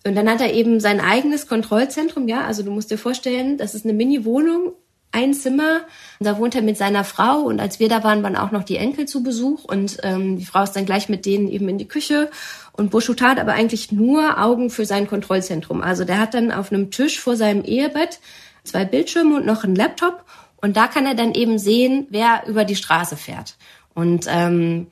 Und 0.06 0.14
dann 0.14 0.28
hat 0.28 0.40
er 0.40 0.54
eben 0.54 0.80
sein 0.80 1.00
eigenes 1.00 1.48
Kontrollzentrum, 1.48 2.28
ja, 2.28 2.42
also 2.42 2.62
du 2.62 2.70
musst 2.70 2.90
dir 2.90 2.98
vorstellen, 2.98 3.58
das 3.58 3.74
ist 3.74 3.84
eine 3.84 3.94
Mini-Wohnung, 3.94 4.72
ein 5.10 5.34
Zimmer, 5.34 5.80
da 6.20 6.38
wohnt 6.38 6.54
er 6.54 6.62
mit 6.62 6.76
seiner 6.76 7.02
Frau 7.02 7.40
und 7.40 7.60
als 7.60 7.80
wir 7.80 7.88
da 7.88 8.04
waren, 8.04 8.22
waren 8.22 8.36
auch 8.36 8.50
noch 8.50 8.62
die 8.62 8.76
Enkel 8.76 9.06
zu 9.06 9.22
Besuch 9.22 9.64
und 9.64 9.98
ähm, 10.02 10.36
die 10.38 10.44
Frau 10.44 10.62
ist 10.62 10.72
dann 10.72 10.84
gleich 10.84 11.08
mit 11.08 11.26
denen 11.26 11.48
eben 11.48 11.68
in 11.68 11.78
die 11.78 11.88
Küche 11.88 12.30
und 12.78 12.90
Bouchoutat 12.90 13.30
hat 13.30 13.40
aber 13.40 13.54
eigentlich 13.54 13.90
nur 13.90 14.40
Augen 14.40 14.70
für 14.70 14.86
sein 14.86 15.08
Kontrollzentrum. 15.08 15.82
Also 15.82 16.04
der 16.04 16.20
hat 16.20 16.32
dann 16.32 16.52
auf 16.52 16.70
einem 16.70 16.92
Tisch 16.92 17.18
vor 17.18 17.34
seinem 17.34 17.64
Ehebett 17.64 18.20
zwei 18.62 18.84
Bildschirme 18.84 19.36
und 19.36 19.46
noch 19.46 19.64
einen 19.64 19.74
Laptop 19.74 20.24
und 20.60 20.76
da 20.76 20.86
kann 20.86 21.04
er 21.04 21.14
dann 21.14 21.34
eben 21.34 21.58
sehen, 21.58 22.06
wer 22.10 22.44
über 22.46 22.64
die 22.64 22.76
Straße 22.76 23.16
fährt. 23.16 23.56
Und 23.94 24.26
ähm, 24.28 24.86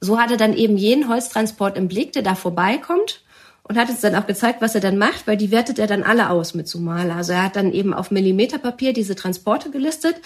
so 0.00 0.18
hat 0.18 0.32
er 0.32 0.38
dann 0.38 0.56
eben 0.56 0.76
jeden 0.76 1.08
Holztransport 1.08 1.76
im 1.76 1.86
Blick, 1.86 2.12
der 2.12 2.22
da 2.22 2.34
vorbeikommt 2.34 3.22
und 3.64 3.78
hat 3.78 3.88
uns 3.88 4.00
dann 4.00 4.14
auch 4.14 4.26
gezeigt, 4.26 4.60
was 4.60 4.74
er 4.74 4.80
dann 4.80 4.98
macht, 4.98 5.26
weil 5.26 5.36
die 5.36 5.50
wertet 5.50 5.78
er 5.78 5.86
dann 5.86 6.02
alle 6.02 6.30
aus 6.30 6.54
mit 6.54 6.66
Sumala. 6.68 7.16
Also 7.16 7.32
er 7.32 7.44
hat 7.44 7.56
dann 7.56 7.72
eben 7.72 7.94
auf 7.94 8.10
Millimeterpapier 8.10 8.92
diese 8.92 9.14
Transporte 9.14 9.70
gelistet 9.70 10.16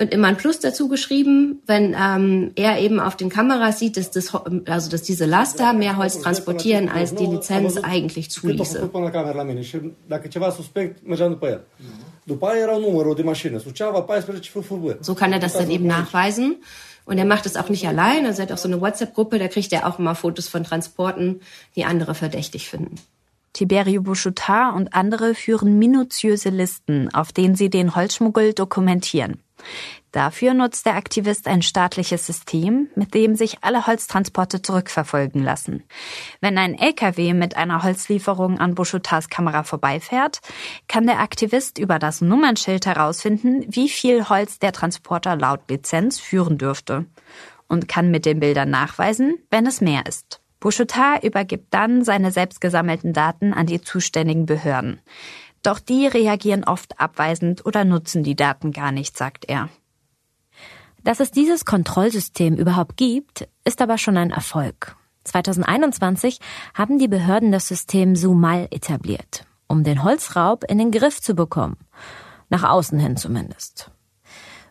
und 0.00 0.12
immer 0.12 0.28
ein 0.28 0.36
Plus 0.36 0.60
dazu 0.60 0.88
geschrieben, 0.88 1.62
wenn 1.66 1.96
ähm, 1.98 2.52
er 2.54 2.78
eben 2.78 3.00
auf 3.00 3.16
den 3.16 3.28
Kameras 3.28 3.78
sieht, 3.78 3.96
dass, 3.96 4.10
das, 4.10 4.34
also 4.66 4.90
dass 4.90 5.02
diese 5.02 5.26
Laster 5.26 5.72
mehr 5.72 5.96
Holz 5.96 6.20
transportieren, 6.20 6.88
als 6.88 7.14
die 7.14 7.26
Lizenz 7.26 7.76
eigentlich 7.78 8.30
zuließe. 8.30 8.78
So 15.02 15.14
kann 15.14 15.32
er 15.32 15.40
das 15.40 15.54
dann 15.54 15.70
eben 15.70 15.86
nachweisen. 15.86 16.56
Und 17.04 17.18
er 17.18 17.24
macht 17.24 17.46
es 17.46 17.56
auch 17.56 17.68
nicht 17.68 17.86
allein. 17.86 18.26
Also 18.26 18.42
er 18.42 18.46
hat 18.46 18.52
auch 18.52 18.58
so 18.58 18.68
eine 18.68 18.80
WhatsApp-Gruppe, 18.80 19.38
da 19.38 19.48
kriegt 19.48 19.72
er 19.72 19.86
auch 19.86 19.98
immer 19.98 20.14
Fotos 20.14 20.48
von 20.48 20.64
Transporten, 20.64 21.40
die 21.76 21.84
andere 21.84 22.14
verdächtig 22.14 22.68
finden. 22.68 22.96
Tiberio 23.52 24.00
Bouchoutat 24.00 24.74
und 24.74 24.94
andere 24.94 25.34
führen 25.34 25.78
minutiöse 25.78 26.48
Listen, 26.48 27.12
auf 27.12 27.32
denen 27.32 27.54
sie 27.54 27.68
den 27.68 27.94
Holzschmuggel 27.94 28.54
dokumentieren. 28.54 29.40
Dafür 30.12 30.52
nutzt 30.52 30.84
der 30.84 30.96
Aktivist 30.96 31.48
ein 31.48 31.62
staatliches 31.62 32.26
System, 32.26 32.88
mit 32.94 33.14
dem 33.14 33.34
sich 33.34 33.58
alle 33.62 33.86
Holztransporte 33.86 34.60
zurückverfolgen 34.60 35.42
lassen. 35.42 35.84
Wenn 36.42 36.58
ein 36.58 36.78
LKW 36.78 37.32
mit 37.32 37.56
einer 37.56 37.82
Holzlieferung 37.82 38.58
an 38.58 38.74
Bouchoutas 38.74 39.30
Kamera 39.30 39.62
vorbeifährt, 39.62 40.40
kann 40.86 41.06
der 41.06 41.20
Aktivist 41.20 41.78
über 41.78 41.98
das 41.98 42.20
Nummernschild 42.20 42.84
herausfinden, 42.84 43.64
wie 43.68 43.88
viel 43.88 44.28
Holz 44.28 44.58
der 44.58 44.72
Transporter 44.72 45.34
laut 45.34 45.70
Lizenz 45.70 46.20
führen 46.20 46.58
dürfte 46.58 47.06
und 47.66 47.88
kann 47.88 48.10
mit 48.10 48.26
den 48.26 48.38
Bildern 48.38 48.68
nachweisen, 48.68 49.36
wenn 49.48 49.66
es 49.66 49.80
mehr 49.80 50.04
ist. 50.06 50.42
Bouchoutat 50.60 51.24
übergibt 51.24 51.72
dann 51.72 52.04
seine 52.04 52.32
selbst 52.32 52.60
gesammelten 52.60 53.14
Daten 53.14 53.54
an 53.54 53.66
die 53.66 53.80
zuständigen 53.80 54.44
Behörden. 54.44 55.00
Doch 55.62 55.78
die 55.78 56.06
reagieren 56.06 56.64
oft 56.64 57.00
abweisend 57.00 57.64
oder 57.64 57.84
nutzen 57.84 58.22
die 58.22 58.36
Daten 58.36 58.72
gar 58.72 58.92
nicht, 58.92 59.16
sagt 59.16 59.46
er. 59.48 59.70
Dass 61.04 61.20
es 61.20 61.30
dieses 61.30 61.64
Kontrollsystem 61.64 62.54
überhaupt 62.54 62.96
gibt, 62.96 63.48
ist 63.64 63.82
aber 63.82 63.98
schon 63.98 64.16
ein 64.16 64.30
Erfolg. 64.30 64.96
2021 65.24 66.38
haben 66.74 66.98
die 66.98 67.08
Behörden 67.08 67.52
das 67.52 67.68
System 67.68 68.16
Sumal 68.16 68.68
etabliert, 68.70 69.44
um 69.66 69.84
den 69.84 70.02
Holzraub 70.02 70.64
in 70.64 70.78
den 70.78 70.90
Griff 70.90 71.20
zu 71.20 71.34
bekommen. 71.34 71.76
Nach 72.50 72.64
außen 72.64 72.98
hin 72.98 73.16
zumindest. 73.16 73.90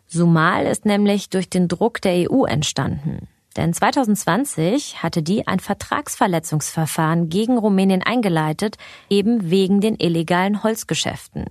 Sumal 0.07 0.65
ist 0.65 0.85
nämlich 0.85 1.29
durch 1.29 1.49
den 1.49 1.67
Druck 1.67 2.01
der 2.01 2.29
EU 2.29 2.45
entstanden. 2.45 3.27
Denn 3.57 3.73
2020 3.73 5.03
hatte 5.03 5.23
die 5.23 5.47
ein 5.47 5.59
Vertragsverletzungsverfahren 5.59 7.27
gegen 7.29 7.57
Rumänien 7.57 8.01
eingeleitet, 8.01 8.77
eben 9.09 9.49
wegen 9.49 9.81
den 9.81 9.95
illegalen 9.99 10.63
Holzgeschäften. 10.63 11.45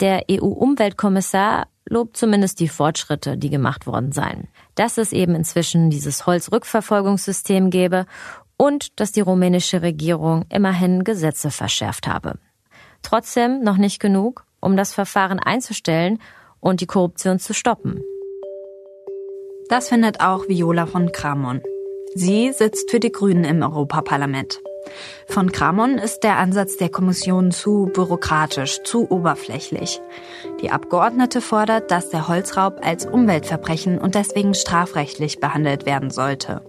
Der 0.00 0.24
EU-Umweltkommissar 0.30 1.66
lobt 1.88 2.16
zumindest 2.16 2.60
die 2.60 2.68
Fortschritte, 2.68 3.36
die 3.36 3.50
gemacht 3.50 3.86
worden 3.86 4.12
seien. 4.12 4.48
Dass 4.74 4.98
es 4.98 5.12
eben 5.12 5.34
inzwischen 5.34 5.90
dieses 5.90 6.26
Holzrückverfolgungssystem 6.26 7.70
gäbe 7.70 8.06
und 8.56 9.00
dass 9.00 9.12
die 9.12 9.20
rumänische 9.20 9.82
Regierung 9.82 10.44
immerhin 10.50 11.04
Gesetze 11.04 11.50
verschärft 11.50 12.06
habe. 12.06 12.38
Trotzdem 13.02 13.62
noch 13.62 13.76
nicht 13.76 14.00
genug, 14.00 14.44
um 14.60 14.76
das 14.76 14.92
Verfahren 14.92 15.38
einzustellen 15.38 16.18
und 16.60 16.80
die 16.80 16.86
Korruption 16.86 17.38
zu 17.38 17.54
stoppen. 17.54 18.00
Das 19.68 19.88
findet 19.88 20.20
auch 20.20 20.48
Viola 20.48 20.86
von 20.86 21.12
Kramon. 21.12 21.60
Sie 22.14 22.52
sitzt 22.52 22.90
für 22.90 23.00
die 23.00 23.12
Grünen 23.12 23.44
im 23.44 23.62
Europaparlament. 23.62 24.60
Von 25.26 25.52
Kramon 25.52 25.98
ist 25.98 26.20
der 26.20 26.38
Ansatz 26.38 26.76
der 26.76 26.88
Kommission 26.88 27.50
zu 27.50 27.90
bürokratisch, 27.92 28.82
zu 28.82 29.10
oberflächlich. 29.10 30.00
Die 30.62 30.70
Abgeordnete 30.70 31.40
fordert, 31.40 31.90
dass 31.90 32.10
der 32.10 32.28
Holzraub 32.28 32.80
als 32.82 33.06
Umweltverbrechen 33.06 33.98
und 33.98 34.14
deswegen 34.14 34.54
strafrechtlich 34.54 35.40
behandelt 35.40 35.86
werden 35.86 36.10
sollte. 36.10 36.62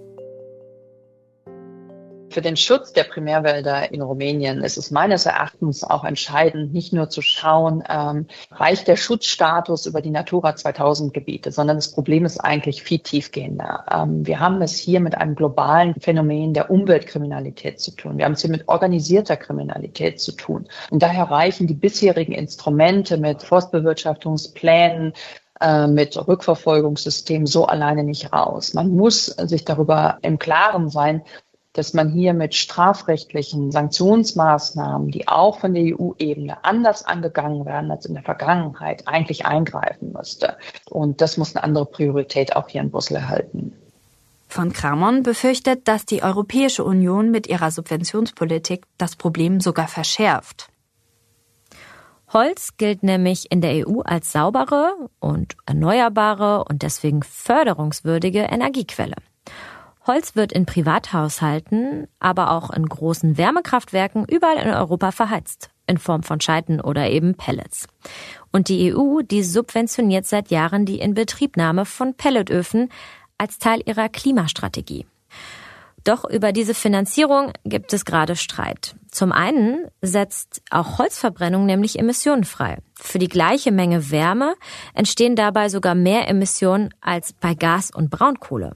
Für 2.29 2.41
den 2.41 2.57
Schutz 2.57 2.93
der 2.93 3.05
Primärwälder 3.05 3.91
in 3.91 4.01
Rumänien 4.01 4.63
ist 4.63 4.77
es 4.77 4.91
meines 4.91 5.25
Erachtens 5.25 5.83
auch 5.83 6.03
entscheidend, 6.03 6.73
nicht 6.73 6.93
nur 6.93 7.09
zu 7.09 7.21
schauen, 7.21 7.83
ähm, 7.89 8.27
reicht 8.51 8.87
der 8.87 8.97
Schutzstatus 8.97 9.87
über 9.87 10.01
die 10.01 10.11
Natura 10.11 10.55
2000 10.55 11.13
Gebiete, 11.13 11.51
sondern 11.51 11.77
das 11.77 11.91
Problem 11.91 12.25
ist 12.25 12.39
eigentlich 12.39 12.83
viel 12.83 12.99
tiefgehender. 12.99 13.85
Ähm, 13.91 14.27
wir 14.27 14.39
haben 14.39 14.61
es 14.61 14.77
hier 14.77 14.99
mit 14.99 15.15
einem 15.15 15.33
globalen 15.35 15.95
Phänomen 15.99 16.53
der 16.53 16.69
Umweltkriminalität 16.69 17.79
zu 17.79 17.91
tun. 17.91 18.17
Wir 18.17 18.25
haben 18.25 18.33
es 18.33 18.41
hier 18.41 18.51
mit 18.51 18.67
organisierter 18.67 19.35
Kriminalität 19.35 20.19
zu 20.19 20.33
tun. 20.33 20.67
Und 20.91 21.01
daher 21.01 21.23
reichen 21.31 21.65
die 21.65 21.73
bisherigen 21.73 22.33
Instrumente 22.33 23.17
mit 23.17 23.41
Forstbewirtschaftungsplänen, 23.41 25.13
äh, 25.59 25.87
mit 25.87 26.15
Rückverfolgungssystemen 26.15 27.47
so 27.47 27.65
alleine 27.65 28.03
nicht 28.03 28.31
raus. 28.31 28.73
Man 28.73 28.95
muss 28.95 29.25
sich 29.25 29.65
darüber 29.65 30.19
im 30.21 30.39
Klaren 30.39 30.89
sein, 30.89 31.23
dass 31.73 31.93
man 31.93 32.09
hier 32.09 32.33
mit 32.33 32.55
strafrechtlichen 32.55 33.71
Sanktionsmaßnahmen, 33.71 35.11
die 35.11 35.27
auch 35.27 35.59
von 35.59 35.73
der 35.73 35.83
EU-Ebene 35.83 36.63
anders 36.63 37.05
angegangen 37.05 37.65
werden 37.65 37.91
als 37.91 38.05
in 38.05 38.15
der 38.15 38.23
Vergangenheit, 38.23 39.07
eigentlich 39.07 39.45
eingreifen 39.45 40.11
müsste. 40.11 40.57
Und 40.89 41.21
das 41.21 41.37
muss 41.37 41.55
eine 41.55 41.63
andere 41.63 41.85
Priorität 41.85 42.55
auch 42.55 42.69
hier 42.69 42.81
in 42.81 42.91
Brüssel 42.91 43.17
erhalten. 43.17 43.73
Von 44.47 44.73
Kramon 44.73 45.21
befürchtet, 45.21 45.87
dass 45.87 46.07
die 46.07 46.23
Europäische 46.23 46.83
Union 46.83 47.29
mit 47.29 47.45
ihrer 47.45 47.69
Subventionspolitik 47.69 48.83
das 48.97 49.15
Problem 49.15 49.59
sogar 49.59 49.87
verschärft. 49.87 50.69
Holz 52.33 52.77
gilt 52.77 53.03
nämlich 53.03 53.51
in 53.51 53.61
der 53.61 53.87
EU 53.87 54.01
als 54.01 54.31
saubere 54.31 54.93
und 55.19 55.55
erneuerbare 55.67 56.63
und 56.63 56.81
deswegen 56.81 57.21
förderungswürdige 57.21 58.41
Energiequelle. 58.41 59.15
Holz 60.09 60.35
wird 60.35 60.51
in 60.51 60.65
Privathaushalten, 60.65 62.07
aber 62.19 62.49
auch 62.49 62.71
in 62.71 62.87
großen 62.87 63.37
Wärmekraftwerken 63.37 64.25
überall 64.27 64.57
in 64.57 64.73
Europa 64.73 65.11
verheizt, 65.11 65.69
in 65.85 65.99
Form 65.99 66.23
von 66.23 66.41
Scheiten 66.41 66.81
oder 66.81 67.11
eben 67.11 67.35
Pellets. 67.35 67.85
Und 68.51 68.69
die 68.69 68.91
EU, 68.91 69.21
die 69.21 69.43
subventioniert 69.43 70.25
seit 70.25 70.49
Jahren 70.49 70.87
die 70.87 70.97
Inbetriebnahme 70.97 71.85
von 71.85 72.15
Pelletöfen 72.15 72.89
als 73.37 73.59
Teil 73.59 73.83
ihrer 73.85 74.09
Klimastrategie. 74.09 75.05
Doch 76.05 76.25
über 76.25 76.53
diese 76.53 76.73
Finanzierung 76.73 77.51
gibt 77.63 77.93
es 77.93 78.03
gerade 78.03 78.35
Streit. 78.35 78.95
Zum 79.11 79.31
einen 79.31 79.85
setzt 80.01 80.63
auch 80.71 80.97
Holzverbrennung 80.97 81.67
nämlich 81.67 81.99
Emissionen 81.99 82.45
frei. 82.45 82.79
Für 82.95 83.19
die 83.19 83.27
gleiche 83.27 83.71
Menge 83.71 84.09
Wärme 84.09 84.55
entstehen 84.95 85.35
dabei 85.35 85.69
sogar 85.69 85.93
mehr 85.93 86.27
Emissionen 86.27 86.95
als 86.99 87.33
bei 87.33 87.53
Gas 87.53 87.91
und 87.93 88.09
Braunkohle. 88.09 88.75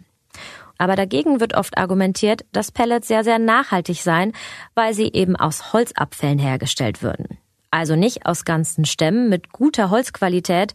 Aber 0.78 0.96
dagegen 0.96 1.40
wird 1.40 1.56
oft 1.56 1.78
argumentiert, 1.78 2.46
dass 2.52 2.72
Pellets 2.72 3.08
sehr, 3.08 3.24
sehr 3.24 3.40
nachhaltig 3.40 4.02
seien, 4.02 4.34
weil 4.76 4.94
sie 4.94 5.12
eben 5.14 5.36
aus 5.36 5.74
Holzabfällen 5.74 6.40
hergestellt 6.40 7.02
würden. 7.02 7.38
Also 7.72 7.96
nicht 7.96 8.26
aus 8.26 8.46
ganzen 8.46 8.86
Stämmen 8.86 9.30
mit 9.30 9.52
guter 9.52 9.90
Holzqualität 9.90 10.74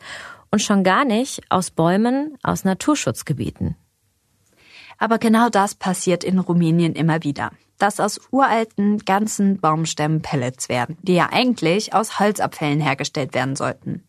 und 0.51 0.61
schon 0.61 0.83
gar 0.83 1.05
nicht 1.05 1.43
aus 1.49 1.71
Bäumen 1.71 2.37
aus 2.43 2.65
Naturschutzgebieten. 2.65 3.77
Aber 4.99 5.19
genau 5.19 5.49
das 5.49 5.75
passiert 5.75 6.25
in 6.25 6.39
Rumänien 6.39 6.95
immer 6.95 7.23
wieder. 7.23 7.53
Dass 7.79 8.01
aus 8.01 8.21
uralten, 8.33 8.99
ganzen 9.05 9.61
Baumstämmen 9.61 10.23
Pellets 10.23 10.69
werden, 10.69 10.99
die 11.03 11.15
ja 11.15 11.29
eigentlich 11.31 11.95
aus 11.95 12.19
Holzabfällen 12.19 12.81
hergestellt 12.81 13.35
werden 13.35 13.55
sollten. 13.55 14.03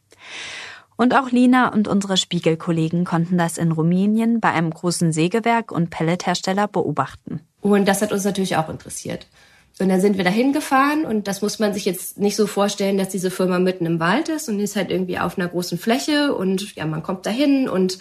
Und 0.99 1.15
auch 1.15 1.31
Lina 1.31 1.71
und 1.71 1.87
unsere 1.87 2.17
Spiegelkollegen 2.17 3.05
konnten 3.05 3.37
das 3.37 3.57
in 3.57 3.71
Rumänien 3.71 4.41
bei 4.41 4.49
einem 4.49 4.69
großen 4.69 5.13
Sägewerk 5.13 5.71
und 5.71 5.91
Pellethersteller 5.91 6.67
beobachten. 6.67 7.39
Und 7.61 7.87
das 7.87 8.01
hat 8.01 8.11
uns 8.11 8.25
natürlich 8.25 8.57
auch 8.57 8.67
interessiert. 8.67 9.25
Und 9.79 9.87
dann 9.87 10.01
sind 10.01 10.17
wir 10.17 10.25
da 10.25 10.29
hingefahren 10.29 11.05
und 11.05 11.29
das 11.29 11.41
muss 11.41 11.57
man 11.57 11.73
sich 11.73 11.85
jetzt 11.85 12.17
nicht 12.17 12.35
so 12.35 12.47
vorstellen, 12.47 12.97
dass 12.97 13.07
diese 13.07 13.31
Firma 13.31 13.59
mitten 13.59 13.85
im 13.85 14.01
Wald 14.01 14.27
ist 14.27 14.49
und 14.49 14.59
ist 14.59 14.75
halt 14.75 14.91
irgendwie 14.91 15.19
auf 15.19 15.37
einer 15.37 15.47
großen 15.47 15.77
Fläche 15.77 16.35
und 16.35 16.75
ja, 16.75 16.85
man 16.85 17.01
kommt 17.01 17.25
da 17.25 17.29
hin 17.29 17.69
und 17.69 17.99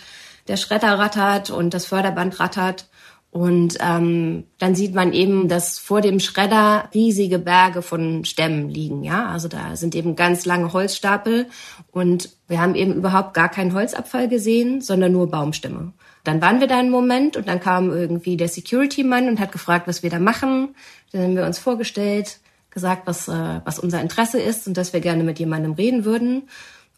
der 0.49 0.57
Schredder 0.57 0.99
rattert 0.99 1.51
und 1.51 1.75
das 1.75 1.87
Förderband 1.87 2.41
rattert. 2.41 2.89
Und 3.31 3.77
ähm, 3.81 4.45
dann 4.59 4.75
sieht 4.75 4.95
man 4.95 5.13
eben, 5.13 5.49
dass 5.49 5.79
vor 5.79 6.01
dem 6.01 6.19
Schredder 6.19 6.89
riesige 6.95 7.39
Berge 7.39 7.83
von 7.83 8.25
Stämmen 8.25 8.71
liegen. 8.71 9.05
Ja, 9.05 9.27
also 9.27 9.49
da 9.49 9.77
sind 9.77 9.95
eben 9.95 10.17
ganz 10.17 10.47
lange 10.47 10.73
Holzstapel 10.73 11.47
und 11.91 12.31
wir 12.49 12.61
haben 12.61 12.75
eben 12.75 12.95
überhaupt 12.95 13.35
gar 13.35 13.51
keinen 13.51 13.75
Holzabfall 13.75 14.29
gesehen, 14.29 14.81
sondern 14.81 15.13
nur 15.13 15.31
Baumstämme. 15.31 15.93
Dann 16.25 16.41
waren 16.41 16.61
wir 16.61 16.69
da 16.69 16.79
einen 16.79 16.91
Moment 16.91 17.37
und 17.37 17.49
dann 17.49 17.61
kam 17.61 17.91
irgendwie 17.91 18.39
der 18.39 18.49
Security-Mann 18.49 19.29
und 19.29 19.41
hat 19.41 19.53
gefragt, 19.53 19.87
was 19.87 20.03
wir 20.03 20.11
da 20.11 20.19
machen. 20.19 20.75
Dann 21.13 21.23
haben 21.23 21.37
wir 21.37 21.45
uns 21.45 21.59
vorgestellt, 21.59 22.41
gesagt, 22.71 23.03
was, 23.07 23.29
äh, 23.29 23.61
was 23.65 23.79
unser 23.79 24.01
Interesse 24.01 24.41
ist 24.41 24.67
und 24.67 24.77
dass 24.77 24.95
wir 24.95 25.01
gerne 25.01 25.23
mit 25.23 25.39
jemandem 25.39 25.73
reden 25.73 26.07
würden. 26.07 26.49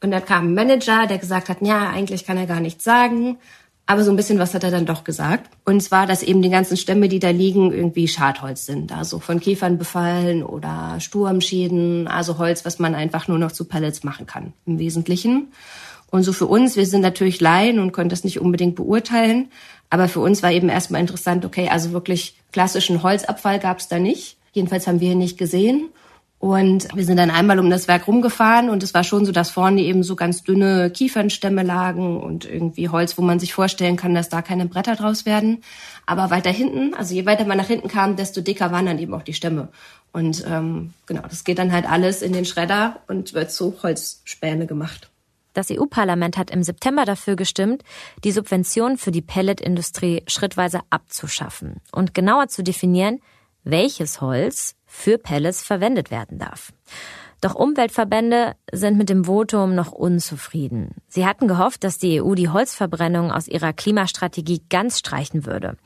Und 0.03 0.11
dann 0.12 0.25
kam 0.25 0.49
ein 0.49 0.55
Manager, 0.55 1.07
der 1.07 1.19
gesagt 1.19 1.49
hat, 1.49 1.59
ja, 1.61 1.90
eigentlich 1.90 2.25
kann 2.25 2.38
er 2.38 2.47
gar 2.47 2.61
nichts 2.61 2.85
sagen. 2.85 3.38
Aber 3.90 4.05
so 4.05 4.12
ein 4.12 4.16
bisschen 4.16 4.38
was 4.38 4.55
hat 4.55 4.62
er 4.62 4.70
dann 4.70 4.87
doch 4.87 5.03
gesagt. 5.03 5.50
Und 5.64 5.83
zwar, 5.83 6.07
dass 6.07 6.22
eben 6.22 6.42
die 6.42 6.48
ganzen 6.48 6.76
Stämme, 6.76 7.09
die 7.09 7.18
da 7.18 7.31
liegen, 7.31 7.72
irgendwie 7.72 8.07
Schadholz 8.07 8.64
sind. 8.64 8.96
Also 8.96 9.18
von 9.18 9.40
Käfern 9.40 9.79
befallen 9.79 10.44
oder 10.44 11.00
Sturmschäden. 11.00 12.07
Also 12.07 12.38
Holz, 12.38 12.64
was 12.64 12.79
man 12.79 12.94
einfach 12.94 13.26
nur 13.26 13.38
noch 13.38 13.50
zu 13.50 13.64
Pellets 13.64 14.05
machen 14.05 14.26
kann, 14.26 14.53
im 14.64 14.79
Wesentlichen. 14.79 15.48
Und 16.09 16.22
so 16.22 16.33
für 16.33 16.46
uns, 16.46 16.76
wir 16.76 16.87
sind 16.87 17.00
natürlich 17.00 17.40
Laien 17.40 17.81
und 17.81 17.90
können 17.90 18.11
das 18.11 18.22
nicht 18.22 18.38
unbedingt 18.38 18.76
beurteilen. 18.76 19.50
Aber 19.90 20.07
für 20.07 20.20
uns 20.20 20.40
war 20.44 20.53
eben 20.53 20.68
erstmal 20.68 21.00
interessant, 21.00 21.44
okay, 21.44 21.68
also 21.68 21.90
wirklich 21.90 22.37
klassischen 22.53 23.03
Holzabfall 23.03 23.59
gab 23.59 23.81
es 23.81 23.88
da 23.88 23.98
nicht. 23.98 24.37
Jedenfalls 24.53 24.87
haben 24.87 25.00
wir 25.00 25.11
ihn 25.11 25.18
nicht 25.18 25.37
gesehen. 25.37 25.88
Und 26.40 26.88
wir 26.94 27.05
sind 27.05 27.18
dann 27.18 27.31
einmal 27.31 27.59
um 27.59 27.68
das 27.68 27.87
Werk 27.87 28.09
rumgefahren 28.09 28.70
und 28.70 28.83
es 28.83 28.94
war 28.94 29.05
schon 29.05 29.26
so, 29.26 29.31
dass 29.31 29.50
vorne 29.50 29.83
eben 29.83 30.03
so 30.03 30.16
ganz 30.16 30.42
dünne 30.42 30.90
Kiefernstämme 30.90 31.62
lagen 31.62 32.18
und 32.18 32.46
irgendwie 32.46 32.88
Holz, 32.88 33.18
wo 33.18 33.22
man 33.22 33.38
sich 33.38 33.53
vorstellen 33.53 33.96
kann, 33.96 34.14
dass 34.14 34.31
da 34.31 34.40
keine 34.40 34.64
Bretter 34.64 34.96
draus 34.96 35.26
werden. 35.26 35.62
Aber 36.07 36.31
weiter 36.31 36.50
hinten, 36.50 36.94
also 36.94 37.14
je 37.14 37.26
weiter 37.26 37.44
man 37.44 37.59
nach 37.59 37.66
hinten 37.66 37.88
kam, 37.88 38.16
desto 38.16 38.40
dicker 38.40 38.72
waren 38.72 38.87
dann 38.87 38.98
eben 38.98 39.12
auch 39.12 39.22
die 39.22 39.35
Stämme. 39.35 39.68
Und 40.12 40.42
ähm, 40.48 40.94
genau, 41.05 41.20
das 41.29 41.44
geht 41.44 41.59
dann 41.59 41.72
halt 41.72 41.85
alles 41.85 42.22
in 42.22 42.33
den 42.33 42.46
Schredder 42.46 43.00
und 43.07 43.35
wird 43.35 43.53
zu 43.53 43.74
Holzspäne 43.83 44.66
gemacht. 44.66 45.11
Das 45.53 45.70
EU-Parlament 45.70 46.38
hat 46.38 46.50
im 46.50 46.62
September 46.62 47.05
dafür 47.05 47.37
gestimmt, 47.37 47.83
die 48.24 48.33
Subventionen 48.33 48.96
für 48.96 49.11
die 49.11 49.20
Pelletindustrie 49.20 50.22
schrittweise 50.26 50.81
abzuschaffen 50.88 51.83
und 51.92 52.14
genauer 52.14 52.48
zu 52.48 52.62
definieren, 52.62 53.20
welches 53.62 54.22
Holz 54.22 54.74
für 54.90 55.18
Pellets 55.18 55.62
verwendet 55.62 56.11
werden 56.11 56.38
darf. 56.38 56.72
Doch 57.40 57.55
Umweltverbände 57.55 58.55
sind 58.70 58.98
mit 58.98 59.09
dem 59.09 59.24
Votum 59.24 59.74
noch 59.74 59.92
unzufrieden. 59.92 60.96
Sie 61.09 61.24
hatten 61.24 61.48
gehofft, 61.48 61.85
dass 61.85 61.96
die 61.96 62.20
EU 62.20 62.35
die 62.35 62.50
Holzverbrennung 62.50 63.31
aus 63.31 63.48
ihrer 63.48 63.72
Klimastrategie 63.72 64.62
ganz 64.68 64.98
streichen 64.98 65.46
würde 65.46 65.76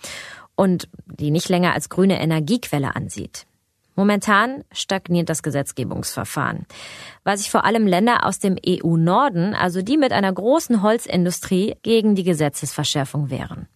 und 0.57 0.89
die 1.07 1.31
nicht 1.31 1.49
länger 1.49 1.75
als 1.75 1.91
grüne 1.91 2.21
Energiequelle 2.21 2.97
ansieht. 2.97 3.47
Momentan 3.95 4.65
stagniert 4.73 5.29
das 5.29 5.45
Gesetzgebungsverfahren, 5.45 6.67
weil 7.23 7.39
sich 7.39 7.51
vor 7.51 7.65
allem 7.65 7.87
Länder 7.87 8.27
aus 8.27 8.41
dem 8.41 8.57
EU-Norden, 8.67 9.55
also 9.55 9.83
die 9.83 9.97
mit 9.97 10.13
einer 10.13 10.33
großen 10.33 10.83
Holzindustrie, 10.83 11.77
gegen 11.83 12.17
die 12.17 12.25
Gesetzesverschärfung 12.25 13.31
wehren. 13.31 13.69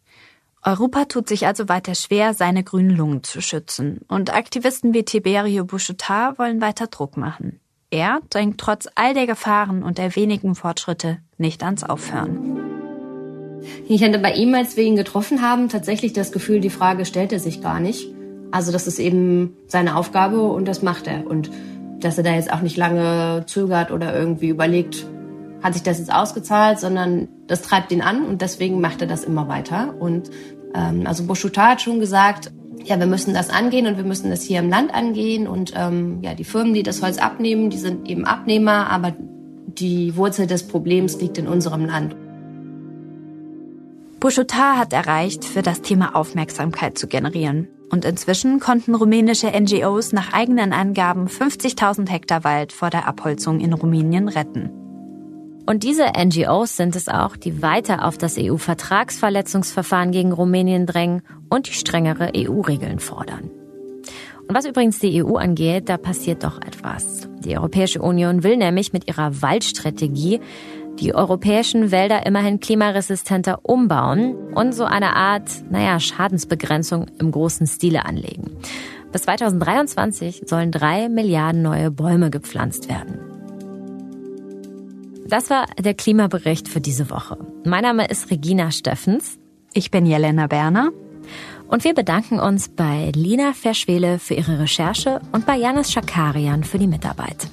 Europa 0.68 1.06
tut 1.06 1.30
sich 1.30 1.46
also 1.46 1.70
weiter 1.70 1.94
schwer, 1.94 2.34
seine 2.34 2.62
grünen 2.62 2.94
Lungen 2.94 3.22
zu 3.22 3.40
schützen. 3.40 4.02
Und 4.06 4.34
Aktivisten 4.34 4.92
wie 4.92 5.02
Tiberio 5.02 5.64
Bouchotard 5.64 6.38
wollen 6.38 6.60
weiter 6.60 6.88
Druck 6.88 7.16
machen. 7.16 7.58
Er 7.90 8.20
drängt 8.28 8.58
trotz 8.58 8.86
all 8.94 9.14
der 9.14 9.26
Gefahren 9.26 9.82
und 9.82 9.96
der 9.96 10.14
wenigen 10.14 10.54
Fortschritte 10.54 11.20
nicht 11.38 11.62
ans 11.62 11.84
Aufhören. 11.84 12.58
Ich 13.88 14.04
hatte 14.04 14.18
bei 14.18 14.34
ihm, 14.34 14.54
als 14.54 14.76
wir 14.76 14.84
ihn 14.84 14.96
getroffen 14.96 15.40
haben, 15.40 15.70
tatsächlich 15.70 16.12
das 16.12 16.32
Gefühl, 16.32 16.60
die 16.60 16.68
Frage 16.68 17.06
stellt 17.06 17.32
er 17.32 17.40
sich 17.40 17.62
gar 17.62 17.80
nicht. 17.80 18.06
Also 18.50 18.70
das 18.70 18.86
ist 18.86 18.98
eben 18.98 19.56
seine 19.68 19.96
Aufgabe 19.96 20.42
und 20.42 20.68
das 20.68 20.82
macht 20.82 21.06
er. 21.06 21.26
Und 21.26 21.50
dass 22.00 22.18
er 22.18 22.24
da 22.24 22.34
jetzt 22.34 22.52
auch 22.52 22.60
nicht 22.60 22.76
lange 22.76 23.44
zögert 23.46 23.90
oder 23.90 24.14
irgendwie 24.14 24.48
überlegt, 24.48 25.06
hat 25.62 25.74
sich 25.74 25.82
das 25.82 25.98
jetzt 25.98 26.12
ausgezahlt, 26.12 26.78
sondern 26.78 27.28
das 27.46 27.62
treibt 27.62 27.90
ihn 27.90 28.02
an 28.02 28.24
und 28.24 28.42
deswegen 28.42 28.80
macht 28.80 29.00
er 29.00 29.08
das 29.08 29.24
immer 29.24 29.48
weiter. 29.48 29.94
Und 29.98 30.30
ähm, 30.74 31.06
also 31.06 31.24
Boschutar 31.24 31.70
hat 31.70 31.82
schon 31.82 32.00
gesagt, 32.00 32.52
ja, 32.84 32.98
wir 32.98 33.06
müssen 33.06 33.34
das 33.34 33.50
angehen 33.50 33.86
und 33.86 33.96
wir 33.96 34.04
müssen 34.04 34.30
das 34.30 34.42
hier 34.42 34.60
im 34.60 34.70
Land 34.70 34.94
angehen. 34.94 35.46
Und 35.46 35.72
ähm, 35.76 36.18
ja, 36.22 36.34
die 36.34 36.44
Firmen, 36.44 36.74
die 36.74 36.82
das 36.82 37.02
Holz 37.02 37.18
abnehmen, 37.18 37.70
die 37.70 37.78
sind 37.78 38.08
eben 38.08 38.24
Abnehmer, 38.24 38.88
aber 38.90 39.14
die 39.66 40.16
Wurzel 40.16 40.46
des 40.46 40.66
Problems 40.66 41.20
liegt 41.20 41.38
in 41.38 41.48
unserem 41.48 41.84
Land. 41.84 42.16
Bouchoutar 44.20 44.78
hat 44.78 44.92
erreicht, 44.92 45.44
für 45.44 45.62
das 45.62 45.82
Thema 45.82 46.16
Aufmerksamkeit 46.16 46.98
zu 46.98 47.06
generieren. 47.06 47.68
Und 47.90 48.04
inzwischen 48.04 48.58
konnten 48.58 48.94
rumänische 48.94 49.48
NGOs 49.48 50.12
nach 50.12 50.32
eigenen 50.32 50.72
Angaben 50.72 51.26
50.000 51.26 52.08
Hektar 52.08 52.44
Wald 52.44 52.72
vor 52.72 52.90
der 52.90 53.06
Abholzung 53.06 53.60
in 53.60 53.72
Rumänien 53.72 54.28
retten. 54.28 54.70
Und 55.68 55.82
diese 55.82 56.06
NGOs 56.16 56.78
sind 56.78 56.96
es 56.96 57.08
auch, 57.08 57.36
die 57.36 57.60
weiter 57.60 58.06
auf 58.06 58.16
das 58.16 58.38
EU-Vertragsverletzungsverfahren 58.38 60.12
gegen 60.12 60.32
Rumänien 60.32 60.86
drängen 60.86 61.20
und 61.50 61.68
die 61.68 61.74
strengere 61.74 62.32
EU-Regeln 62.34 63.00
fordern. 63.00 63.50
Und 64.48 64.54
was 64.54 64.64
übrigens 64.64 64.98
die 64.98 65.22
EU 65.22 65.36
angeht, 65.36 65.90
da 65.90 65.98
passiert 65.98 66.42
doch 66.42 66.56
etwas. 66.62 67.28
Die 67.40 67.54
Europäische 67.58 68.00
Union 68.00 68.44
will 68.44 68.56
nämlich 68.56 68.94
mit 68.94 69.08
ihrer 69.08 69.42
Waldstrategie 69.42 70.40
die 71.00 71.14
europäischen 71.14 71.90
Wälder 71.90 72.24
immerhin 72.24 72.60
klimaresistenter 72.60 73.58
umbauen 73.62 74.36
und 74.54 74.72
so 74.72 74.84
eine 74.84 75.16
Art, 75.16 75.50
naja, 75.70 76.00
Schadensbegrenzung 76.00 77.08
im 77.18 77.30
großen 77.30 77.66
Stile 77.66 78.06
anlegen. 78.06 78.52
Bis 79.12 79.24
2023 79.24 80.44
sollen 80.46 80.72
drei 80.72 81.10
Milliarden 81.10 81.60
neue 81.60 81.90
Bäume 81.90 82.30
gepflanzt 82.30 82.88
werden. 82.88 83.27
Das 85.28 85.50
war 85.50 85.66
der 85.78 85.92
Klimabericht 85.92 86.68
für 86.68 86.80
diese 86.80 87.10
Woche. 87.10 87.36
Mein 87.64 87.82
Name 87.82 88.06
ist 88.06 88.30
Regina 88.30 88.70
Steffens. 88.70 89.38
Ich 89.74 89.90
bin 89.90 90.06
Jelena 90.06 90.46
Berner. 90.46 90.90
Und 91.68 91.84
wir 91.84 91.92
bedanken 91.92 92.40
uns 92.40 92.70
bei 92.70 93.12
Lina 93.14 93.52
Verschwele 93.52 94.18
für 94.18 94.32
ihre 94.32 94.58
Recherche 94.58 95.20
und 95.32 95.44
bei 95.44 95.56
Janis 95.56 95.92
Schakarian 95.92 96.64
für 96.64 96.78
die 96.78 96.86
Mitarbeit. 96.86 97.46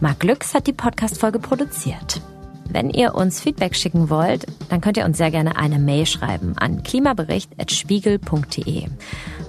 Marc 0.00 0.20
Glücks 0.20 0.54
hat 0.54 0.66
die 0.66 0.72
Podcast-Folge 0.72 1.38
produziert. 1.38 2.22
Wenn 2.70 2.88
ihr 2.88 3.14
uns 3.14 3.42
Feedback 3.42 3.76
schicken 3.76 4.08
wollt, 4.08 4.46
dann 4.70 4.80
könnt 4.80 4.96
ihr 4.96 5.04
uns 5.04 5.18
sehr 5.18 5.30
gerne 5.30 5.56
eine 5.56 5.78
Mail 5.78 6.06
schreiben 6.06 6.56
an 6.56 6.82
klimabericht.spiegel.de. 6.82 8.86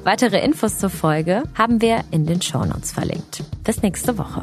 Weitere 0.04 0.44
Infos 0.44 0.80
zur 0.80 0.90
Folge 0.90 1.44
haben 1.58 1.82
wir 1.82 2.04
in 2.12 2.26
den 2.26 2.42
Shownotes 2.42 2.92
verlinkt. 2.92 3.42
Bis 3.64 3.82
nächste 3.82 4.18
Woche. 4.18 4.42